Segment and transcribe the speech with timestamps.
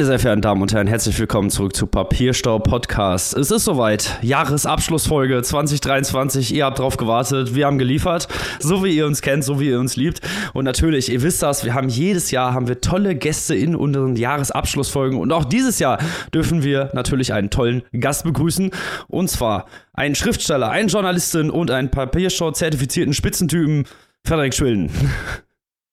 [0.00, 3.36] Meine sehr verehrten Damen und Herren, herzlich willkommen zurück zu Papierstau Podcast.
[3.36, 4.18] Es ist soweit.
[4.22, 6.54] Jahresabschlussfolge 2023.
[6.54, 7.54] Ihr habt drauf gewartet.
[7.54, 8.26] Wir haben geliefert.
[8.60, 10.22] So wie ihr uns kennt, so wie ihr uns liebt.
[10.54, 14.16] Und natürlich, ihr wisst das, wir haben jedes Jahr haben wir tolle Gäste in unseren
[14.16, 15.18] Jahresabschlussfolgen.
[15.18, 15.98] Und auch dieses Jahr
[16.32, 18.70] dürfen wir natürlich einen tollen Gast begrüßen.
[19.06, 23.84] Und zwar einen Schriftsteller, einen Journalistin und einen Papierstau zertifizierten Spitzentypen,
[24.24, 24.90] Frederik Schwilden.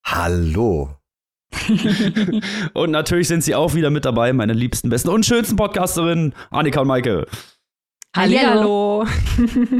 [0.05, 0.96] Hallo.
[2.73, 6.81] und natürlich sind sie auch wieder mit dabei, meine liebsten, besten und schönsten Podcasterinnen, Annika
[6.81, 7.25] und Maike.
[8.17, 9.05] Hallo.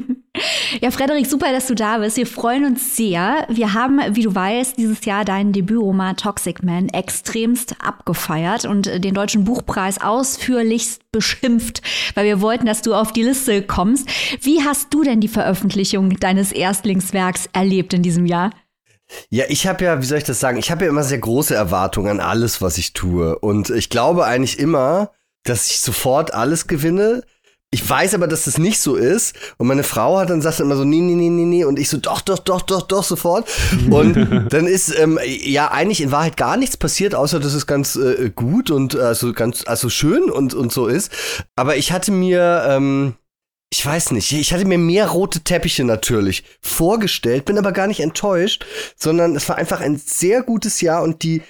[0.82, 2.18] ja, Frederik, super, dass du da bist.
[2.18, 3.48] Wir freuen uns sehr.
[3.50, 9.16] Wir haben, wie du weißt, dieses Jahr deinen Debütroman Toxic Man extremst abgefeiert und den
[9.16, 11.82] Deutschen Buchpreis ausführlichst beschimpft,
[12.14, 14.08] weil wir wollten, dass du auf die Liste kommst.
[14.42, 18.52] Wie hast du denn die Veröffentlichung deines Erstlingswerks erlebt in diesem Jahr?
[19.30, 20.58] Ja, ich habe ja, wie soll ich das sagen?
[20.58, 23.38] Ich habe ja immer sehr große Erwartungen an alles, was ich tue.
[23.40, 25.12] Und ich glaube eigentlich immer,
[25.44, 27.24] dass ich sofort alles gewinne.
[27.70, 29.36] Ich weiß aber, dass das nicht so ist.
[29.58, 31.64] Und meine Frau hat dann sagt immer so, nee, nee, nee, nee, nee.
[31.66, 33.50] Und ich so, doch, doch, doch, doch, doch, sofort.
[33.90, 34.16] Und
[34.54, 38.32] dann ist ähm, ja eigentlich in Wahrheit gar nichts passiert, außer dass es ganz äh,
[38.34, 41.12] gut und also ganz, also schön und, und so ist.
[41.58, 43.16] Aber ich hatte mir, ähm,
[43.70, 48.00] ich weiß nicht, ich hatte mir mehr rote Teppiche natürlich vorgestellt, bin aber gar nicht
[48.00, 48.66] enttäuscht,
[48.96, 51.42] sondern es war einfach ein sehr gutes Jahr und die,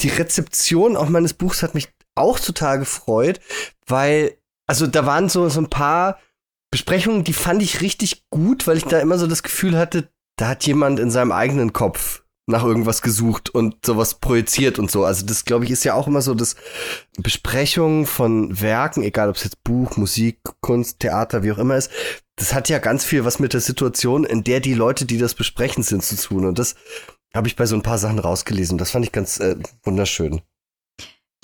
[0.00, 3.40] die Rezeption auch meines Buchs hat mich auch total gefreut,
[3.86, 4.36] weil,
[4.68, 6.20] also da waren so, so ein paar
[6.70, 10.48] Besprechungen, die fand ich richtig gut, weil ich da immer so das Gefühl hatte, da
[10.48, 15.04] hat jemand in seinem eigenen Kopf nach irgendwas gesucht und sowas projiziert und so.
[15.04, 16.56] Also das, glaube ich, ist ja auch immer so, dass
[17.16, 21.90] Besprechungen von Werken, egal ob es jetzt Buch, Musik, Kunst, Theater, wie auch immer ist,
[22.36, 25.34] das hat ja ganz viel was mit der Situation, in der die Leute, die das
[25.34, 26.44] besprechen, sind, zu tun.
[26.44, 26.74] Und das
[27.34, 28.76] habe ich bei so ein paar Sachen rausgelesen.
[28.78, 30.42] Das fand ich ganz äh, wunderschön.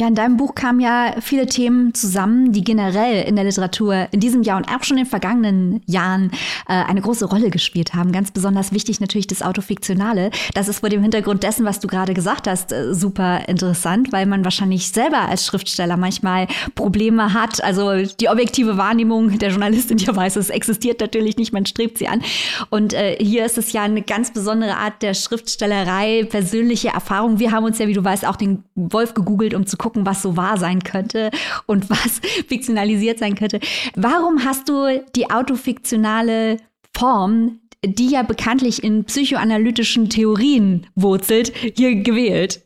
[0.01, 4.21] Ja, in deinem Buch kamen ja viele Themen zusammen, die generell in der Literatur in
[4.21, 6.31] diesem Jahr und auch schon in den vergangenen Jahren
[6.67, 8.11] äh, eine große Rolle gespielt haben.
[8.11, 10.31] Ganz besonders wichtig natürlich das Autofiktionale.
[10.55, 14.25] Das ist vor dem Hintergrund dessen, was du gerade gesagt hast, äh, super interessant, weil
[14.25, 17.63] man wahrscheinlich selber als Schriftsteller manchmal Probleme hat.
[17.63, 22.09] Also die objektive Wahrnehmung der Journalistin, die weiß, es existiert natürlich nicht, man strebt sie
[22.09, 22.23] an.
[22.71, 27.39] Und äh, hier ist es ja eine ganz besondere Art der Schriftstellerei, persönliche Erfahrung.
[27.39, 30.07] Wir haben uns ja, wie du weißt, auch den Wolf gegoogelt, um zu gucken, gucken,
[30.07, 31.31] was so wahr sein könnte
[31.67, 33.61] und was fiktionalisiert sein könnte.
[33.97, 36.59] Warum hast du die autofiktionale
[36.97, 42.63] Form, die ja bekanntlich in psychoanalytischen Theorien wurzelt, hier gewählt?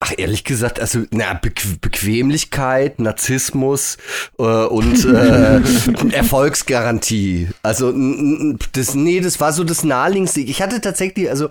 [0.00, 3.98] Ach, ehrlich gesagt, also na, Be Bequemlichkeit, Narzissmus
[4.36, 5.60] äh, und äh,
[6.12, 7.48] Erfolgsgarantie.
[7.62, 7.92] Also
[8.72, 10.40] das, nee, das war so das naheliegendste.
[10.40, 11.50] Ich hatte tatsächlich, also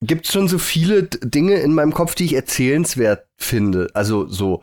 [0.00, 3.88] gibt's schon so viele Dinge in meinem Kopf, die ich erzählenswert finde.
[3.94, 4.62] Also so.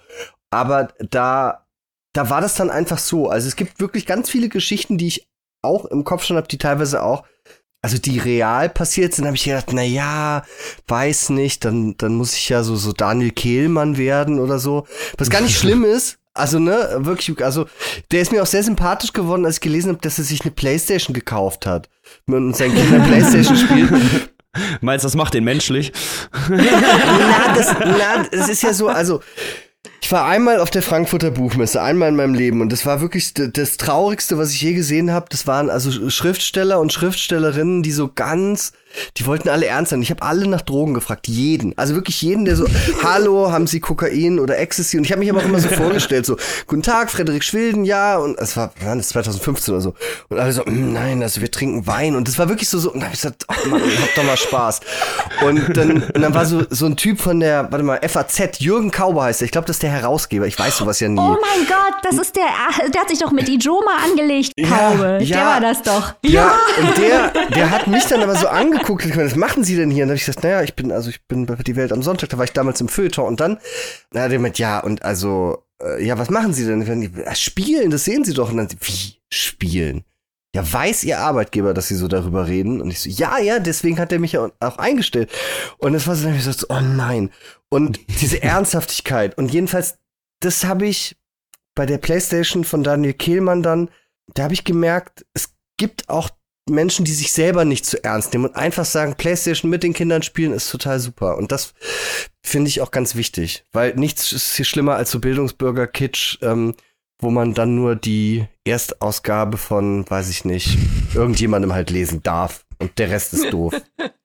[0.49, 1.65] Aber da,
[2.13, 3.29] da war das dann einfach so.
[3.29, 5.27] Also es gibt wirklich ganz viele Geschichten, die ich
[5.61, 7.25] auch im Kopf schon habe, die teilweise auch
[7.81, 10.43] also die real passiert sind, habe ich gedacht, na ja,
[10.87, 14.87] weiß nicht, dann dann muss ich ja so so Daniel Kehlmann werden oder so.
[15.19, 17.65] Was gar nicht schlimm ist, also ne, wirklich, also
[18.11, 20.51] der ist mir auch sehr sympathisch geworden, als ich gelesen habe, dass er sich eine
[20.51, 21.89] Playstation gekauft hat
[22.27, 23.91] und sein Kind Playstation spielt.
[24.81, 25.91] Meinst du, das macht den menschlich?
[26.49, 29.21] na, das, na, das ist ja so, also
[30.05, 33.33] ich war einmal auf der Frankfurter Buchmesse, einmal in meinem Leben und das war wirklich
[33.33, 35.25] das Traurigste, was ich je gesehen habe.
[35.31, 38.73] Das waren also Schriftsteller und Schriftstellerinnen, die so ganz
[39.17, 40.01] die wollten alle ernst sein.
[40.01, 41.77] Ich habe alle nach Drogen gefragt, jeden.
[41.77, 42.65] Also wirklich jeden, der so,
[43.03, 44.97] hallo, haben Sie Kokain oder Ecstasy?
[44.97, 46.37] Und ich habe mich aber auch immer so vorgestellt, so,
[46.67, 48.17] guten Tag, Frederik Schwilden, ja.
[48.17, 49.93] Und es war, wann das 2015 oder so.
[50.29, 52.15] Und alle so, mm, nein, also wir trinken Wein.
[52.15, 54.23] Und das war wirklich so, so, und dann hab ich gesagt, oh Mann, hab doch
[54.23, 54.81] mal Spaß.
[55.45, 58.91] Und dann, und dann war so, so ein Typ von der, warte mal, FAZ, Jürgen
[58.91, 59.45] Kauber heißt der.
[59.45, 60.47] Ich glaube, das ist der Herausgeber.
[60.47, 61.19] Ich weiß sowas ja nie.
[61.19, 62.47] Oh mein Gott, das ist der,
[62.93, 65.19] der hat sich doch mit Ijoma angelegt, Kaube.
[65.19, 66.13] Ja, ja, der war das doch.
[66.23, 69.75] Ja, ja, und der, der hat mich dann aber so angeguckt angeguckt, was machen Sie
[69.75, 70.03] denn hier?
[70.03, 72.03] Und dann habe ich gesagt, naja, ich bin, also ich bin bei die Welt am
[72.03, 73.57] Sonntag, da war ich damals im Feuilleton und dann,
[74.11, 76.81] na, hat er mit, ja, und also, äh, ja, was machen Sie denn?
[77.01, 78.51] Die, ja, spielen, das sehen Sie doch.
[78.51, 80.03] Und dann, wie, spielen?
[80.55, 82.79] Ja, weiß Ihr Arbeitgeber, dass Sie so darüber reden?
[82.79, 85.29] Und ich so, ja, ja, deswegen hat er mich ja auch eingestellt.
[85.79, 87.29] Und das war so, ich gesagt, oh nein.
[87.67, 89.37] Und diese Ernsthaftigkeit.
[89.37, 89.97] Und jedenfalls,
[90.39, 91.17] das habe ich
[91.75, 93.89] bei der Playstation von Daniel Kehlmann dann,
[94.33, 96.29] da habe ich gemerkt, es gibt auch
[96.69, 100.23] Menschen, die sich selber nicht zu ernst nehmen und einfach sagen, PlayStation mit den Kindern
[100.23, 101.37] spielen ist total super.
[101.37, 101.73] Und das
[102.41, 106.75] finde ich auch ganz wichtig, weil nichts ist hier schlimmer als so Bildungsbürger-Kitsch, ähm,
[107.19, 110.77] wo man dann nur die Erstausgabe von, weiß ich nicht,
[111.13, 113.73] irgendjemandem halt lesen darf und der Rest ist doof.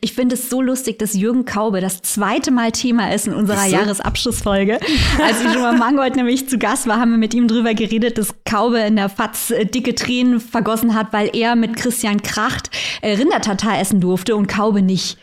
[0.00, 3.64] Ich finde es so lustig, dass Jürgen Kaube das zweite Mal Thema ist in unserer
[3.64, 3.74] so?
[3.74, 4.78] Jahresabschlussfolge.
[5.20, 8.16] Als ich schon mal Mangold nämlich zu Gast war, haben wir mit ihm drüber geredet,
[8.16, 12.70] dass Kaube in der Fatz äh, dicke Tränen vergossen hat, weil er mit Christian Kracht
[13.02, 15.18] äh, Rindertatar essen durfte und Kaube nicht.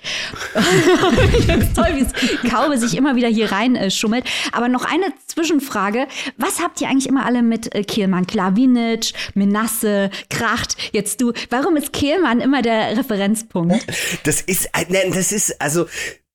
[1.73, 4.25] toll, wie Kaube sich immer wieder hier rein äh, schummelt.
[4.51, 6.05] Aber noch eine Zwischenfrage.
[6.35, 8.27] Was habt ihr eigentlich immer alle mit Kehlmann?
[8.27, 11.31] Klavinic, Menasse, Kracht, jetzt du.
[11.49, 13.85] Warum ist Kehlmann immer der Referenzpunkt?
[14.25, 15.85] Das das ist, äh, das ist, also,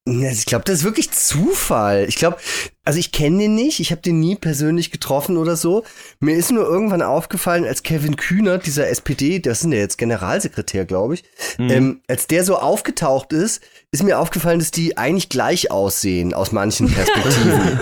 [0.04, 2.06] ich glaube, das ist wirklich Zufall.
[2.08, 2.38] Ich glaube,
[2.84, 5.84] also ich kenne den nicht, ich habe den nie persönlich getroffen oder so.
[6.18, 10.86] Mir ist nur irgendwann aufgefallen, als Kevin Kühner, dieser SPD, das ist ja jetzt Generalsekretär,
[10.86, 11.24] glaube ich,
[11.58, 11.70] mhm.
[11.70, 16.52] ähm, als der so aufgetaucht ist, ist mir aufgefallen, dass die eigentlich gleich aussehen aus
[16.52, 17.78] manchen Perspektiven.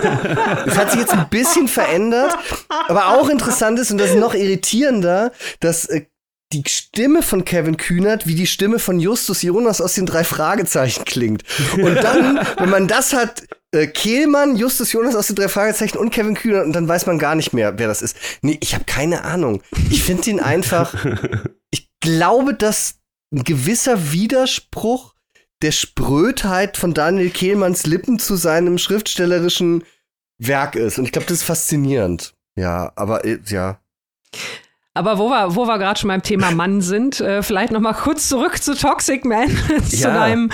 [0.65, 2.37] das hat sich jetzt ein bisschen verändert,
[2.89, 5.31] aber auch interessant ist und das ist noch irritierender,
[5.61, 6.05] dass äh,
[6.53, 11.03] die Stimme von Kevin Kühnert wie die Stimme von Justus Jonas aus den drei Fragezeichen
[11.05, 11.43] klingt.
[11.73, 16.11] Und dann, wenn man das hat, äh, Kehlmann, Justus Jonas aus den drei Fragezeichen und
[16.11, 18.15] Kevin Kühnert und dann weiß man gar nicht mehr, wer das ist.
[18.41, 19.61] Nee, ich habe keine Ahnung.
[19.89, 20.93] Ich finde ihn einfach.
[21.69, 22.99] Ich glaube, dass
[23.33, 25.13] ein gewisser Widerspruch
[25.61, 29.83] der Sprödheit von Daniel Kehlmanns Lippen zu seinem schriftstellerischen
[30.37, 30.97] Werk ist.
[30.97, 32.35] Und ich glaube, das ist faszinierend.
[32.55, 33.81] Ja, aber äh, ja.
[34.97, 37.93] Aber wo wir, wo wir gerade schon beim Thema Mann sind, äh, vielleicht noch mal
[37.93, 39.49] kurz zurück zu Toxic Man,
[39.87, 40.13] zu ja.
[40.13, 40.49] deinem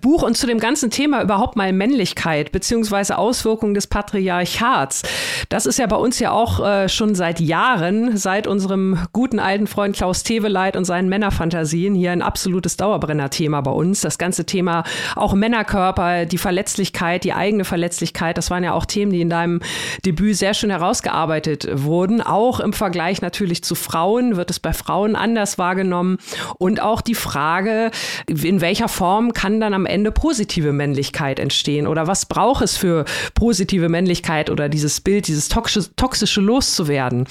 [0.00, 5.02] Buch und zu dem ganzen Thema überhaupt mal Männlichkeit beziehungsweise Auswirkungen des Patriarchats.
[5.50, 9.66] Das ist ja bei uns ja auch äh, schon seit Jahren, seit unserem guten alten
[9.66, 14.00] Freund Klaus Teweleit und seinen Männerfantasien hier ein absolutes Dauerbrenner-Thema bei uns.
[14.00, 14.84] Das ganze Thema
[15.16, 19.60] auch Männerkörper, die Verletzlichkeit, die eigene Verletzlichkeit, das waren ja auch Themen, die in deinem
[20.06, 24.36] Debüt sehr schön herausgearbeitet wurden, auch im Vergleich natürlich zu Frauen?
[24.36, 26.16] Wird es bei Frauen anders wahrgenommen?
[26.58, 27.90] Und auch die Frage,
[28.26, 31.86] in welcher Form kann dann am Ende positive Männlichkeit entstehen?
[31.86, 37.26] Oder was braucht es für positive Männlichkeit oder dieses Bild, dieses toxische, toxische loszuwerden?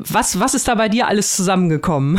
[0.00, 2.18] Was, was ist da bei dir alles zusammengekommen?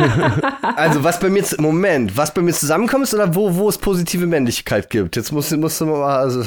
[0.76, 4.90] also, was bei mir, Moment, was bei mir zusammenkommt oder wo, wo es positive Männlichkeit
[4.90, 5.16] gibt?
[5.16, 6.44] Jetzt musst, musst du mal, also,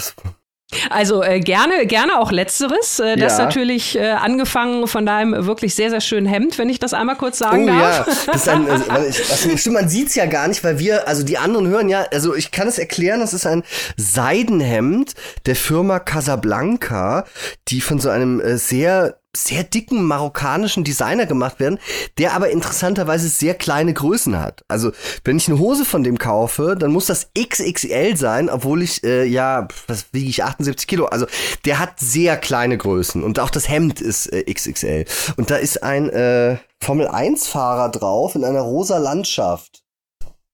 [0.89, 2.99] also äh, gerne, gerne auch letzteres.
[2.99, 3.45] Äh, das ja.
[3.45, 7.37] natürlich äh, angefangen von deinem wirklich sehr, sehr schönen Hemd, wenn ich das einmal kurz
[7.37, 8.07] sagen oh, darf.
[8.07, 11.23] Ja, das ist ein, also, also, stimmt, man sieht's ja gar nicht, weil wir, also
[11.23, 13.63] die anderen hören ja, also ich kann es erklären, das ist ein
[13.97, 15.13] Seidenhemd
[15.45, 17.25] der Firma Casablanca,
[17.67, 21.79] die von so einem äh, sehr sehr dicken marokkanischen Designer gemacht werden,
[22.17, 24.63] der aber interessanterweise sehr kleine Größen hat.
[24.67, 24.91] Also
[25.23, 29.23] wenn ich eine Hose von dem kaufe, dann muss das XXL sein, obwohl ich äh,
[29.23, 31.05] ja, was wiege ich 78 Kilo.
[31.05, 31.27] Also
[31.65, 35.05] der hat sehr kleine Größen und auch das Hemd ist äh, XXL.
[35.37, 39.83] Und da ist ein äh, Formel 1 Fahrer drauf in einer rosa Landschaft.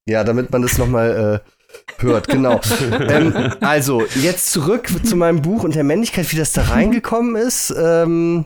[0.05, 2.61] Ja, damit man das noch mal äh, hört, genau.
[2.91, 7.73] ähm, also, jetzt zurück zu meinem Buch und der Männlichkeit, wie das da reingekommen ist.
[7.77, 8.45] Ähm,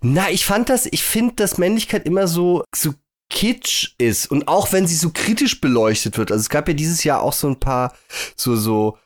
[0.00, 2.94] na, ich fand das, ich finde, dass Männlichkeit immer so, so
[3.30, 6.32] kitsch ist und auch wenn sie so kritisch beleuchtet wird.
[6.32, 7.94] Also es gab ja dieses Jahr auch so ein paar
[8.36, 8.98] so so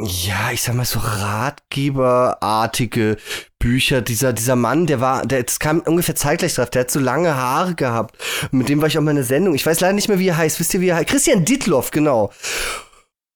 [0.00, 3.16] ja, ich sag mal so Ratgeberartige
[3.58, 4.00] Bücher.
[4.00, 6.70] Dieser dieser Mann, der war, der das kam ungefähr zeitgleich drauf.
[6.70, 8.16] Der hat so lange Haare gehabt.
[8.52, 9.54] Mit dem war ich auch mal in der Sendung.
[9.54, 10.60] Ich weiß leider nicht mehr, wie er heißt.
[10.60, 11.08] Wisst ihr, wie er heißt?
[11.08, 12.32] Christian Dittloff, genau.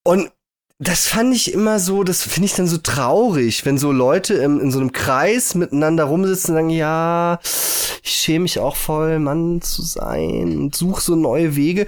[0.05, 0.31] Und
[0.79, 4.61] das fand ich immer so, das finde ich dann so traurig, wenn so Leute im,
[4.61, 7.39] in so einem Kreis miteinander rumsitzen und sagen, ja,
[8.03, 11.87] ich schäme mich auch voll, Mann zu sein und suche so neue Wege.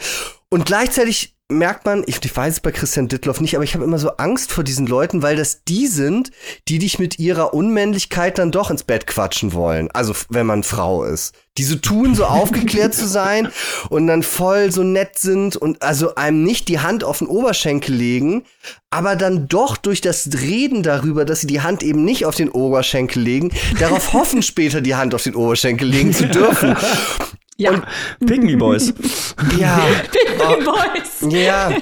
[0.48, 3.84] Und gleichzeitig merkt man, ich, ich weiß es bei Christian Dittloff nicht, aber ich habe
[3.84, 6.30] immer so Angst vor diesen Leuten, weil das die sind,
[6.68, 9.90] die dich mit ihrer Unmännlichkeit dann doch ins Bett quatschen wollen.
[9.90, 11.34] Also wenn man Frau ist.
[11.58, 13.48] Die so tun, so aufgeklärt zu sein
[13.88, 17.94] und dann voll so nett sind und also einem nicht die Hand auf den Oberschenkel
[17.94, 18.44] legen,
[18.90, 22.48] aber dann doch durch das Reden darüber, dass sie die Hand eben nicht auf den
[22.48, 26.74] Oberschenkel legen, darauf hoffen, später die Hand auf den Oberschenkel legen zu dürfen.
[27.56, 27.70] Ja.
[27.70, 27.84] Und
[28.26, 28.92] Pygmy Boys.
[29.58, 29.80] Ja.
[30.10, 31.32] Pygmy Boys.
[31.32, 31.72] Ja.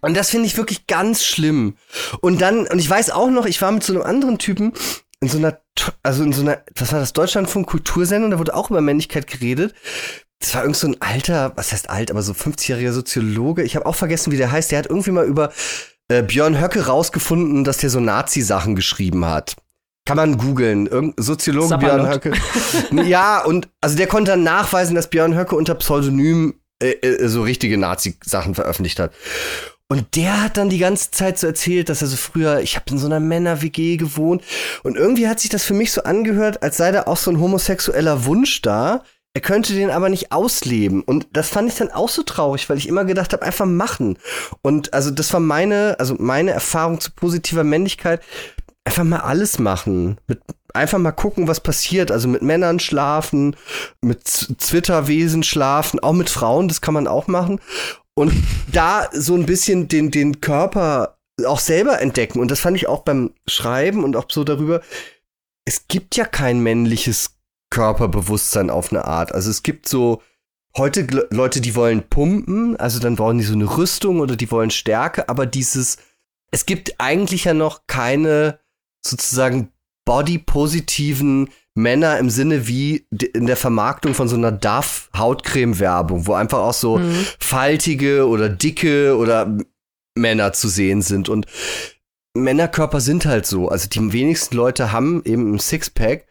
[0.00, 1.76] Und das finde ich wirklich ganz schlimm.
[2.20, 4.72] Und dann, und ich weiß auch noch, ich war mit so einem anderen Typen
[5.20, 5.58] in so einer,
[6.02, 9.74] also in so einer, was war das, Deutschlandfunk Kultursendung, da wurde auch über Männlichkeit geredet.
[10.38, 13.62] Das war irgend so ein alter, was heißt alt, aber so 50-jähriger Soziologe.
[13.62, 14.70] Ich habe auch vergessen, wie der heißt.
[14.70, 15.50] Der hat irgendwie mal über
[16.08, 19.56] äh, Björn Höcke rausgefunden, dass der so Nazi-Sachen geschrieben hat.
[20.06, 20.86] Kann man googeln.
[20.86, 22.22] Irgendein Soziologe Sapperlot.
[22.22, 22.32] Björn
[22.94, 23.08] Höcke.
[23.08, 27.42] ja, und also der konnte dann nachweisen, dass Björn Höcke unter Pseudonym äh, äh, so
[27.42, 29.12] richtige Nazi-Sachen veröffentlicht hat.
[29.88, 32.90] Und der hat dann die ganze Zeit so erzählt, dass er so früher, ich habe
[32.90, 34.42] in so einer Männer-WG gewohnt.
[34.82, 37.40] Und irgendwie hat sich das für mich so angehört, als sei da auch so ein
[37.40, 39.02] homosexueller Wunsch da.
[39.32, 41.02] er könnte den aber nicht ausleben.
[41.02, 44.18] Und das fand ich dann auch so traurig, weil ich immer gedacht habe, einfach machen.
[44.62, 48.22] Und also das war meine, also meine Erfahrung zu positiver Männlichkeit.
[48.86, 50.18] Einfach mal alles machen.
[50.28, 50.40] Mit,
[50.72, 52.12] einfach mal gucken, was passiert.
[52.12, 53.56] Also mit Männern schlafen,
[54.00, 57.60] mit Zwitterwesen schlafen, auch mit Frauen, das kann man auch machen.
[58.14, 58.32] Und
[58.72, 62.38] da so ein bisschen den, den Körper auch selber entdecken.
[62.38, 64.80] Und das fand ich auch beim Schreiben und auch so darüber.
[65.64, 67.36] Es gibt ja kein männliches
[67.70, 69.34] Körperbewusstsein auf eine Art.
[69.34, 70.22] Also es gibt so
[70.76, 74.70] heute Leute, die wollen pumpen, also dann brauchen die so eine Rüstung oder die wollen
[74.70, 75.96] Stärke, aber dieses,
[76.50, 78.60] es gibt eigentlich ja noch keine
[79.06, 79.72] sozusagen
[80.04, 86.58] body-positiven Männer im Sinne wie in der Vermarktung von so einer Duff Hautcreme-Werbung, wo einfach
[86.58, 87.26] auch so mhm.
[87.38, 89.58] faltige oder dicke oder
[90.16, 91.46] Männer zu sehen sind und
[92.34, 93.68] Männerkörper sind halt so.
[93.68, 96.26] Also die wenigsten Leute haben eben ein Sixpack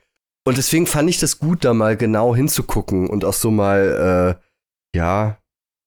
[0.48, 4.98] und deswegen fand ich das gut, da mal genau hinzugucken und auch so mal, äh,
[4.98, 5.38] ja,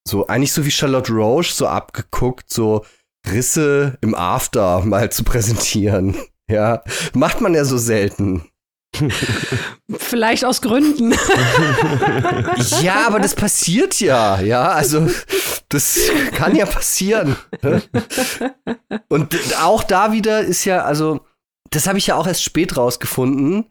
[0.06, 2.84] so eigentlich so wie Charlotte Roche so abgeguckt, so
[3.30, 6.16] Risse im After mal zu präsentieren.
[6.50, 8.48] Ja, macht man ja so selten.
[9.98, 11.12] Vielleicht aus Gründen.
[12.82, 15.08] ja, aber das passiert ja, ja, also
[15.68, 15.98] das
[16.32, 17.36] kann ja passieren.
[19.08, 21.20] Und auch da wieder ist ja, also
[21.70, 23.66] das habe ich ja auch erst spät rausgefunden,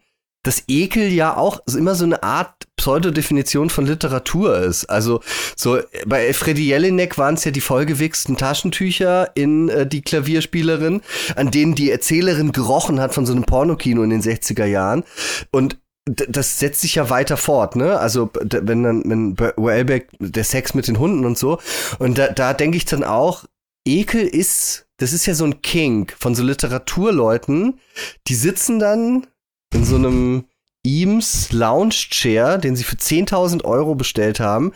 [0.48, 4.86] dass Ekel ja auch immer so eine Art Pseudodefinition von Literatur ist.
[4.86, 5.20] Also
[5.58, 11.02] so bei Freddy Jelinek waren es ja die vollgewichsten Taschentücher in äh, die Klavierspielerin,
[11.36, 15.04] an denen die Erzählerin gerochen hat von so einem Pornokino in den 60er Jahren.
[15.52, 18.00] Und das setzt sich ja weiter fort, ne?
[18.00, 21.60] Also wenn dann, wenn Wellbeck der Sex mit den Hunden und so.
[22.00, 23.44] Und da, da denke ich dann auch,
[23.86, 27.82] Ekel ist, das ist ja so ein Kink von so Literaturleuten,
[28.30, 29.28] die sitzen dann
[29.74, 30.46] in so einem
[30.86, 34.74] Eames Lounge Chair, den sie für 10.000 Euro bestellt haben,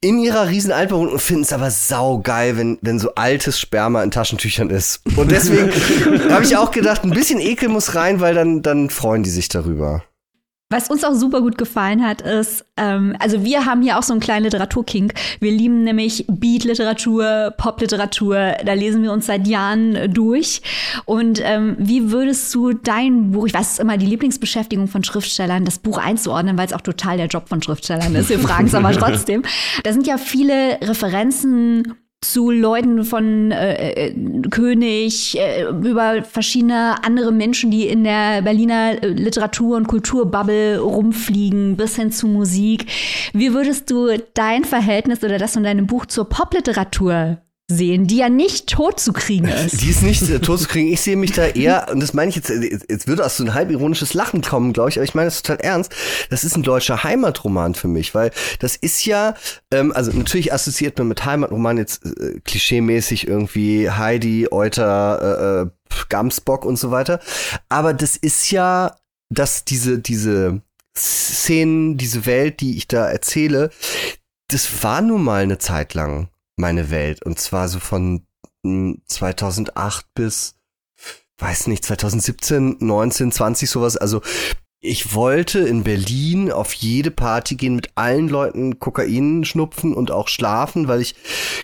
[0.00, 4.10] in ihrer riesen Altbauwohnung und finden es aber saugeil, wenn, wenn so altes Sperma in
[4.10, 5.00] Taschentüchern ist.
[5.16, 5.70] Und deswegen
[6.30, 9.48] habe ich auch gedacht, ein bisschen Ekel muss rein, weil dann, dann freuen die sich
[9.48, 10.04] darüber.
[10.68, 14.12] Was uns auch super gut gefallen hat, ist, ähm, also wir haben hier auch so
[14.12, 15.14] einen kleinen Literaturkink.
[15.38, 18.56] Wir lieben nämlich Beat-Literatur, Pop-Literatur.
[18.64, 20.62] Da lesen wir uns seit Jahren durch.
[21.04, 25.04] Und ähm, wie würdest du dein Buch, ich weiß, es ist immer die Lieblingsbeschäftigung von
[25.04, 28.28] Schriftstellern, das Buch einzuordnen, weil es auch total der Job von Schriftstellern ist.
[28.28, 29.44] Wir fragen es aber trotzdem.
[29.84, 31.94] Da sind ja viele Referenzen
[32.32, 34.14] zu Leuten von äh, äh,
[34.50, 41.76] König, äh, über verschiedene andere Menschen, die in der Berliner äh, Literatur- und Kulturbubble rumfliegen,
[41.76, 42.86] bis hin zu Musik.
[43.32, 48.28] Wie würdest du dein Verhältnis oder das von deinem Buch zur Popliteratur sehen, die ja
[48.28, 49.82] nicht tot zu kriegen ist.
[49.82, 50.92] Die ist nicht äh, tot zu kriegen.
[50.92, 53.44] Ich sehe mich da eher, und das meine ich jetzt, äh, jetzt würde aus so
[53.44, 55.92] ein halb ironisches Lachen kommen, glaube ich, aber ich meine das total ernst.
[56.30, 58.30] Das ist ein deutscher Heimatroman für mich, weil
[58.60, 59.34] das ist ja,
[59.72, 65.70] ähm, also natürlich assoziiert man mit Heimatroman jetzt äh, klischeemäßig irgendwie Heidi, Euter, äh, äh,
[66.08, 67.20] Gamsbock und so weiter.
[67.68, 68.96] Aber das ist ja,
[69.28, 70.60] dass diese, diese
[70.96, 73.70] Szenen, diese Welt, die ich da erzähle,
[74.48, 77.22] das war nun mal eine Zeit lang meine Welt.
[77.22, 78.26] Und zwar so von
[78.64, 80.56] 2008 hm, bis,
[81.38, 83.96] weiß nicht, 2017, 19, 20 sowas.
[83.96, 84.22] Also
[84.80, 90.28] ich wollte in Berlin auf jede Party gehen, mit allen Leuten Kokain schnupfen und auch
[90.28, 91.14] schlafen, weil ich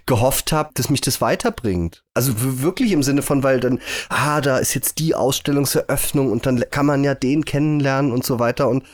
[0.07, 2.05] gehofft habe, dass mich das weiterbringt.
[2.15, 6.65] Also wirklich im Sinne von, weil dann, ah, da ist jetzt die Ausstellungseröffnung und dann
[6.71, 8.69] kann man ja den kennenlernen und so weiter.
[8.69, 8.85] Und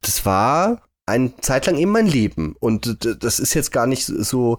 [0.00, 2.56] das war eine Zeit lang eben mein Leben.
[2.58, 4.58] Und das ist jetzt gar nicht so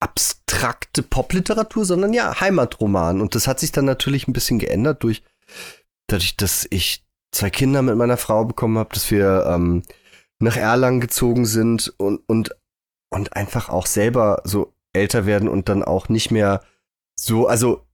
[0.00, 3.20] abstrakte Popliteratur, sondern ja Heimatroman.
[3.20, 5.22] Und das hat sich dann natürlich ein bisschen geändert durch,
[6.06, 9.82] dadurch, dass ich zwei Kinder mit meiner Frau bekommen habe, dass wir ähm,
[10.38, 12.54] nach Erlangen gezogen sind und, und,
[13.10, 16.62] und einfach auch selber so älter werden und dann auch nicht mehr
[17.18, 17.84] so, also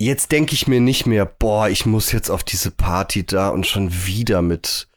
[0.00, 3.66] jetzt denke ich mir nicht mehr, boah, ich muss jetzt auf diese Party da und
[3.66, 4.88] schon wieder mit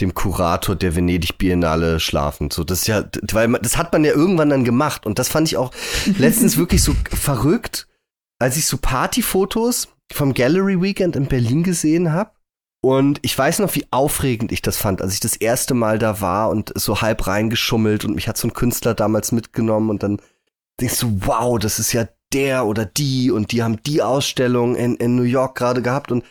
[0.00, 2.50] dem Kurator der Venedig Biennale schlafen.
[2.50, 5.48] So, das ist ja, weil das hat man ja irgendwann dann gemacht und das fand
[5.48, 5.72] ich auch
[6.18, 7.88] letztens wirklich so verrückt,
[8.38, 12.30] als ich so Partyfotos vom Gallery Weekend in Berlin gesehen habe.
[12.80, 16.20] Und ich weiß noch, wie aufregend ich das fand, als ich das erste Mal da
[16.20, 20.20] war und so halb reingeschummelt und mich hat so ein Künstler damals mitgenommen und dann
[20.80, 24.94] denkst du, wow, das ist ja der oder die und die haben die Ausstellung in,
[24.96, 26.24] in New York gerade gehabt und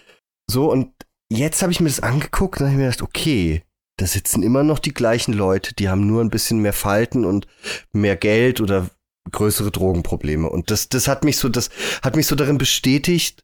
[0.49, 0.91] so und
[1.29, 3.63] jetzt habe ich mir das angeguckt und habe mir gedacht, okay,
[3.97, 7.47] da sitzen immer noch die gleichen Leute, die haben nur ein bisschen mehr Falten und
[7.91, 8.89] mehr Geld oder
[9.31, 10.49] größere Drogenprobleme.
[10.49, 11.69] Und das, das hat mich so, das
[12.03, 13.43] hat mich so darin bestätigt,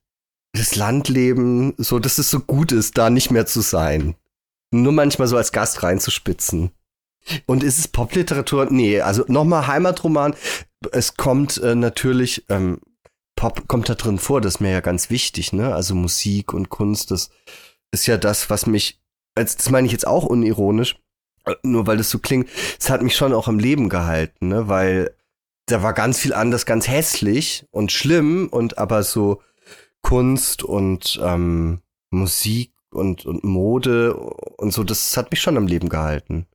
[0.53, 4.15] das Landleben, so, dass es so gut ist, da nicht mehr zu sein.
[4.71, 6.71] Nur manchmal so als Gast reinzuspitzen.
[7.45, 8.67] Und ist es Popliteratur?
[8.69, 10.35] Nee, also nochmal Heimatroman.
[10.91, 12.79] Es kommt äh, natürlich, ähm,
[13.35, 15.73] Pop kommt da drin vor, das ist mir ja ganz wichtig, ne?
[15.73, 17.29] Also Musik und Kunst, das
[17.93, 18.99] ist ja das, was mich,
[19.35, 20.97] als das meine ich jetzt auch unironisch,
[21.61, 24.67] nur weil das so klingt, es hat mich schon auch im Leben gehalten, ne?
[24.67, 25.15] Weil
[25.67, 29.41] da war ganz viel anders, ganz hässlich und schlimm und aber so
[30.01, 31.81] Kunst und ähm,
[32.11, 36.47] Musik und, und Mode und so, das hat mich schon am Leben gehalten.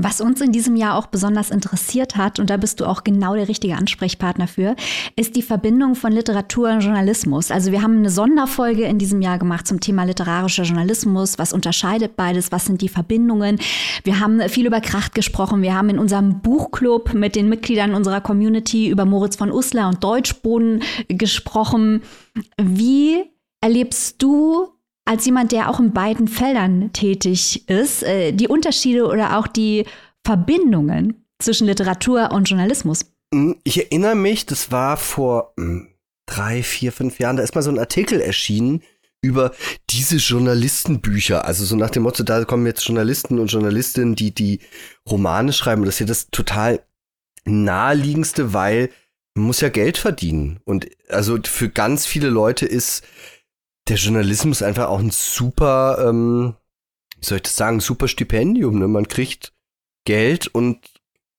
[0.00, 3.34] Was uns in diesem Jahr auch besonders interessiert hat, und da bist du auch genau
[3.34, 4.76] der richtige Ansprechpartner für,
[5.16, 7.50] ist die Verbindung von Literatur und Journalismus.
[7.50, 11.36] Also wir haben eine Sonderfolge in diesem Jahr gemacht zum Thema literarischer Journalismus.
[11.38, 12.52] Was unterscheidet beides?
[12.52, 13.58] Was sind die Verbindungen?
[14.04, 15.62] Wir haben viel über Kracht gesprochen.
[15.62, 20.04] Wir haben in unserem Buchclub mit den Mitgliedern unserer Community über Moritz von Uslar und
[20.04, 22.02] Deutschboden gesprochen.
[22.56, 23.24] Wie
[23.60, 24.68] erlebst du
[25.08, 29.86] als jemand, der auch in beiden Feldern tätig ist, äh, die Unterschiede oder auch die
[30.22, 33.06] Verbindungen zwischen Literatur und Journalismus?
[33.32, 35.88] Hm, ich erinnere mich, das war vor hm,
[36.26, 38.82] drei, vier, fünf Jahren, da ist mal so ein Artikel erschienen
[39.22, 39.52] über
[39.88, 41.46] diese Journalistenbücher.
[41.46, 44.60] Also so nach dem Motto, da kommen jetzt Journalisten und Journalistinnen, die die
[45.08, 45.86] Romane schreiben.
[45.86, 46.80] das ist ja das total
[47.46, 48.90] naheliegendste, weil
[49.34, 50.60] man muss ja Geld verdienen.
[50.64, 53.02] Und also für ganz viele Leute ist
[53.88, 56.54] der Journalismus einfach auch ein super, ähm,
[57.18, 58.78] wie soll ich das sagen, super Stipendium.
[58.78, 58.88] Ne?
[58.88, 59.52] Man kriegt
[60.04, 60.78] Geld und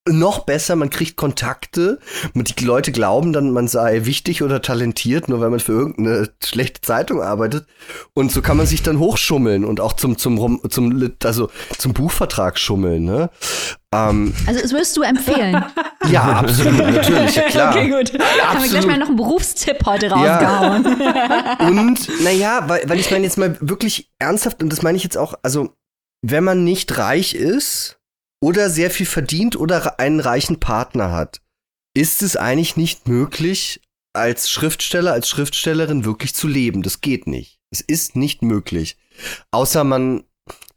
[0.08, 2.00] noch besser, man kriegt Kontakte.
[2.34, 6.30] Und die Leute glauben dann, man sei wichtig oder talentiert, nur weil man für irgendeine
[6.44, 7.68] schlechte Zeitung arbeitet.
[8.14, 12.58] Und so kann man sich dann hochschummeln und auch zum, zum, zum, also zum Buchvertrag
[12.58, 13.06] schummeln.
[13.06, 13.30] Ne?
[13.94, 15.64] Ähm, also das würdest du empfehlen?
[16.08, 17.76] ja, absolut, natürlich, ja klar.
[17.76, 18.14] Okay, gut.
[18.14, 20.86] Ja, Haben wir gleich mal noch einen Berufstipp heute rausgehauen.
[21.00, 21.68] Ja.
[21.68, 25.18] Und, naja, weil, weil ich meine jetzt mal wirklich ernsthaft, und das meine ich jetzt
[25.18, 25.76] auch, also
[26.22, 28.00] wenn man nicht reich ist
[28.42, 31.42] oder sehr viel verdient oder einen reichen Partner hat,
[31.96, 33.82] ist es eigentlich nicht möglich,
[34.14, 36.82] als Schriftsteller, als Schriftstellerin wirklich zu leben.
[36.82, 37.60] Das geht nicht.
[37.72, 38.98] Es ist nicht möglich.
[39.52, 40.24] Außer man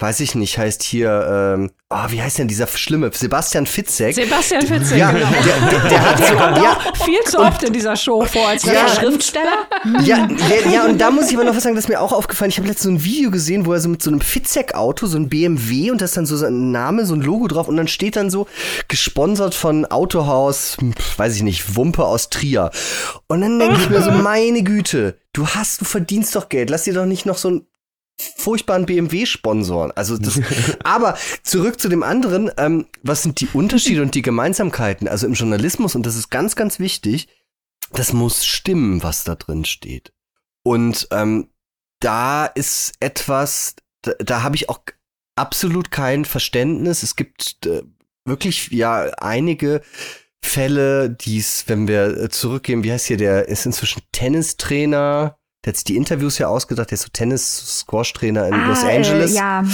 [0.02, 3.10] weiß ich nicht, heißt hier, ähm, oh, wie heißt denn dieser schlimme?
[3.14, 4.14] Sebastian Fitzek.
[4.14, 5.28] Sebastian Fitzek, ja, genau.
[5.30, 8.88] Der, der, der hat so, ja, viel zu oft in dieser Show vor als ja,
[8.88, 9.66] Schriftsteller.
[10.04, 12.12] Ja, ja, ja, und da muss ich aber noch was sagen, das ist mir auch
[12.12, 12.50] aufgefallen.
[12.50, 15.16] Ich habe letztens so ein Video gesehen, wo er so mit so einem Fitzek-Auto, so
[15.16, 17.88] ein BMW und da ist dann so ein Name, so ein Logo drauf und dann
[17.88, 18.48] steht dann so
[18.88, 20.76] gesponsert von Autohaus,
[21.16, 22.70] weiß ich nicht, Wumpe aus Trier.
[23.28, 26.84] Und dann denke ich mir so, meine Güte, du hast, du verdienst doch Geld, lass
[26.84, 27.66] dir doch nicht noch so ein
[28.36, 29.92] furchtbaren BMW-Sponsoren.
[29.92, 30.40] Also das,
[30.84, 35.08] aber zurück zu dem anderen, ähm, was sind die Unterschiede und die Gemeinsamkeiten?
[35.08, 37.28] Also im Journalismus, und das ist ganz, ganz wichtig,
[37.92, 40.12] das muss stimmen, was da drin steht.
[40.64, 41.48] Und ähm,
[42.00, 44.80] da ist etwas, da, da habe ich auch
[45.36, 47.02] absolut kein Verständnis.
[47.02, 47.82] Es gibt äh,
[48.24, 49.82] wirklich ja einige
[50.44, 55.70] Fälle, die es, wenn wir äh, zurückgehen, wie heißt hier der, ist inzwischen Tennistrainer, der
[55.70, 59.32] hat sich die Interviews ja ausgedacht, der ist so Tennis-Squash-Trainer in ah, Los Angeles.
[59.32, 59.64] Äh, ja.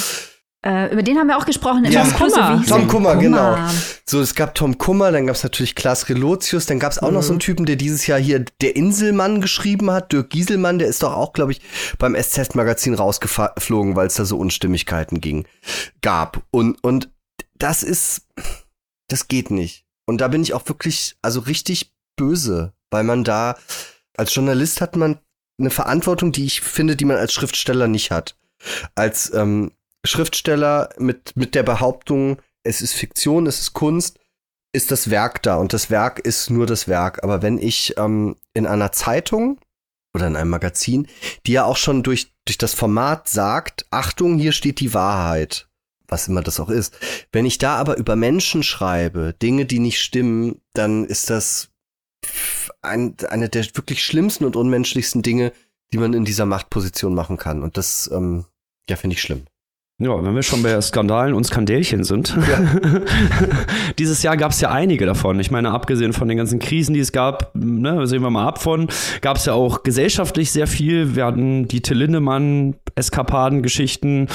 [0.66, 1.84] Äh, über den haben wir auch gesprochen.
[1.84, 2.64] Ja, Tom Kummer.
[2.66, 3.56] Tom Kummer, genau.
[4.04, 7.08] So, es gab Tom Kummer, dann gab es natürlich Klaas Relotius, dann gab es auch
[7.08, 7.14] mhm.
[7.14, 7.42] noch so einen mhm.
[7.42, 11.32] Typen, der dieses Jahr hier Der Inselmann geschrieben hat, Dirk Gieselmann, der ist doch auch,
[11.32, 11.60] glaube ich,
[11.98, 15.46] beim SZ-Magazin rausgeflogen, weil es da so Unstimmigkeiten ging,
[16.02, 16.42] gab.
[16.50, 17.08] Und, und
[17.56, 18.26] das ist,
[19.06, 19.84] das geht nicht.
[20.06, 23.56] Und da bin ich auch wirklich, also richtig böse, weil man da,
[24.16, 25.20] als Journalist hat man
[25.58, 28.36] eine Verantwortung, die ich finde, die man als Schriftsteller nicht hat.
[28.94, 29.72] Als ähm,
[30.04, 34.18] Schriftsteller mit, mit der Behauptung, es ist Fiktion, es ist Kunst,
[34.72, 37.24] ist das Werk da und das Werk ist nur das Werk.
[37.24, 39.58] Aber wenn ich ähm, in einer Zeitung
[40.14, 41.08] oder in einem Magazin,
[41.46, 45.68] die ja auch schon durch, durch das Format sagt, Achtung, hier steht die Wahrheit,
[46.06, 46.96] was immer das auch ist.
[47.32, 51.70] Wenn ich da aber über Menschen schreibe, Dinge, die nicht stimmen, dann ist das
[52.82, 55.52] ein, eine der wirklich schlimmsten und unmenschlichsten Dinge,
[55.92, 57.62] die man in dieser Machtposition machen kann.
[57.62, 58.44] Und das, ähm,
[58.88, 59.46] ja, finde ich schlimm.
[60.00, 62.32] Ja, wenn wir schon bei Skandalen und Skandälchen sind.
[62.48, 62.60] Ja.
[63.98, 65.40] Dieses Jahr gab es ja einige davon.
[65.40, 68.62] Ich meine, abgesehen von den ganzen Krisen, die es gab, ne, sehen wir mal ab
[68.62, 68.86] von,
[69.22, 71.16] gab es ja auch gesellschaftlich sehr viel.
[71.16, 74.28] Wir hatten die Till Lindemann Eskapaden-Geschichten,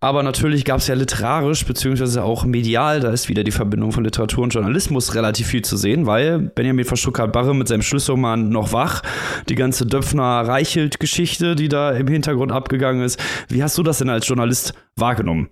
[0.00, 4.02] aber natürlich gab es ja literarisch beziehungsweise auch medial, da ist wieder die Verbindung von
[4.02, 8.72] Literatur und Journalismus relativ viel zu sehen, weil Benjamin von Stuttgart-Barre mit seinem Schlüsselroman noch
[8.72, 9.02] wach,
[9.48, 13.20] die ganze Döpfner-Reichelt-Geschichte, die da im Hintergrund abgegangen ist.
[13.48, 15.50] Wie hast du das denn als Journalist wahrgenommen?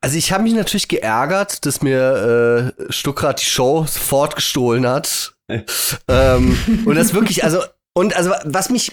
[0.00, 5.34] Also ich habe mich natürlich geärgert, dass mir äh, Stuckrad die Show sofort gestohlen hat.
[6.08, 7.60] ähm, und das wirklich, also,
[7.94, 8.92] und also was mich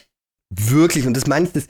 [0.49, 1.67] wirklich, und das meine ich, das,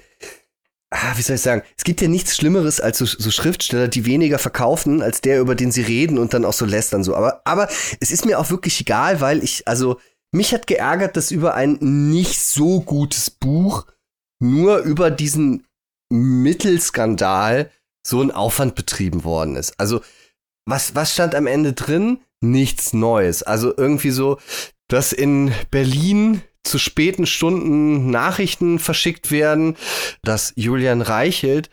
[0.91, 4.06] ah, wie soll ich sagen, es gibt ja nichts Schlimmeres als so, so, Schriftsteller, die
[4.06, 7.15] weniger verkaufen als der, über den sie reden und dann auch so lästern so.
[7.15, 7.67] Aber, aber
[7.99, 9.99] es ist mir auch wirklich egal, weil ich, also
[10.32, 13.86] mich hat geärgert, dass über ein nicht so gutes Buch
[14.39, 15.65] nur über diesen
[16.10, 17.71] Mittelskandal
[18.06, 19.80] so ein Aufwand betrieben worden ist.
[19.80, 20.02] Also
[20.65, 22.20] was, was stand am Ende drin?
[22.41, 23.44] Nichts Neues.
[23.44, 24.39] Also irgendwie so,
[24.88, 29.78] dass in Berlin zu späten Stunden Nachrichten verschickt werden,
[30.24, 31.70] dass Julian Reichelt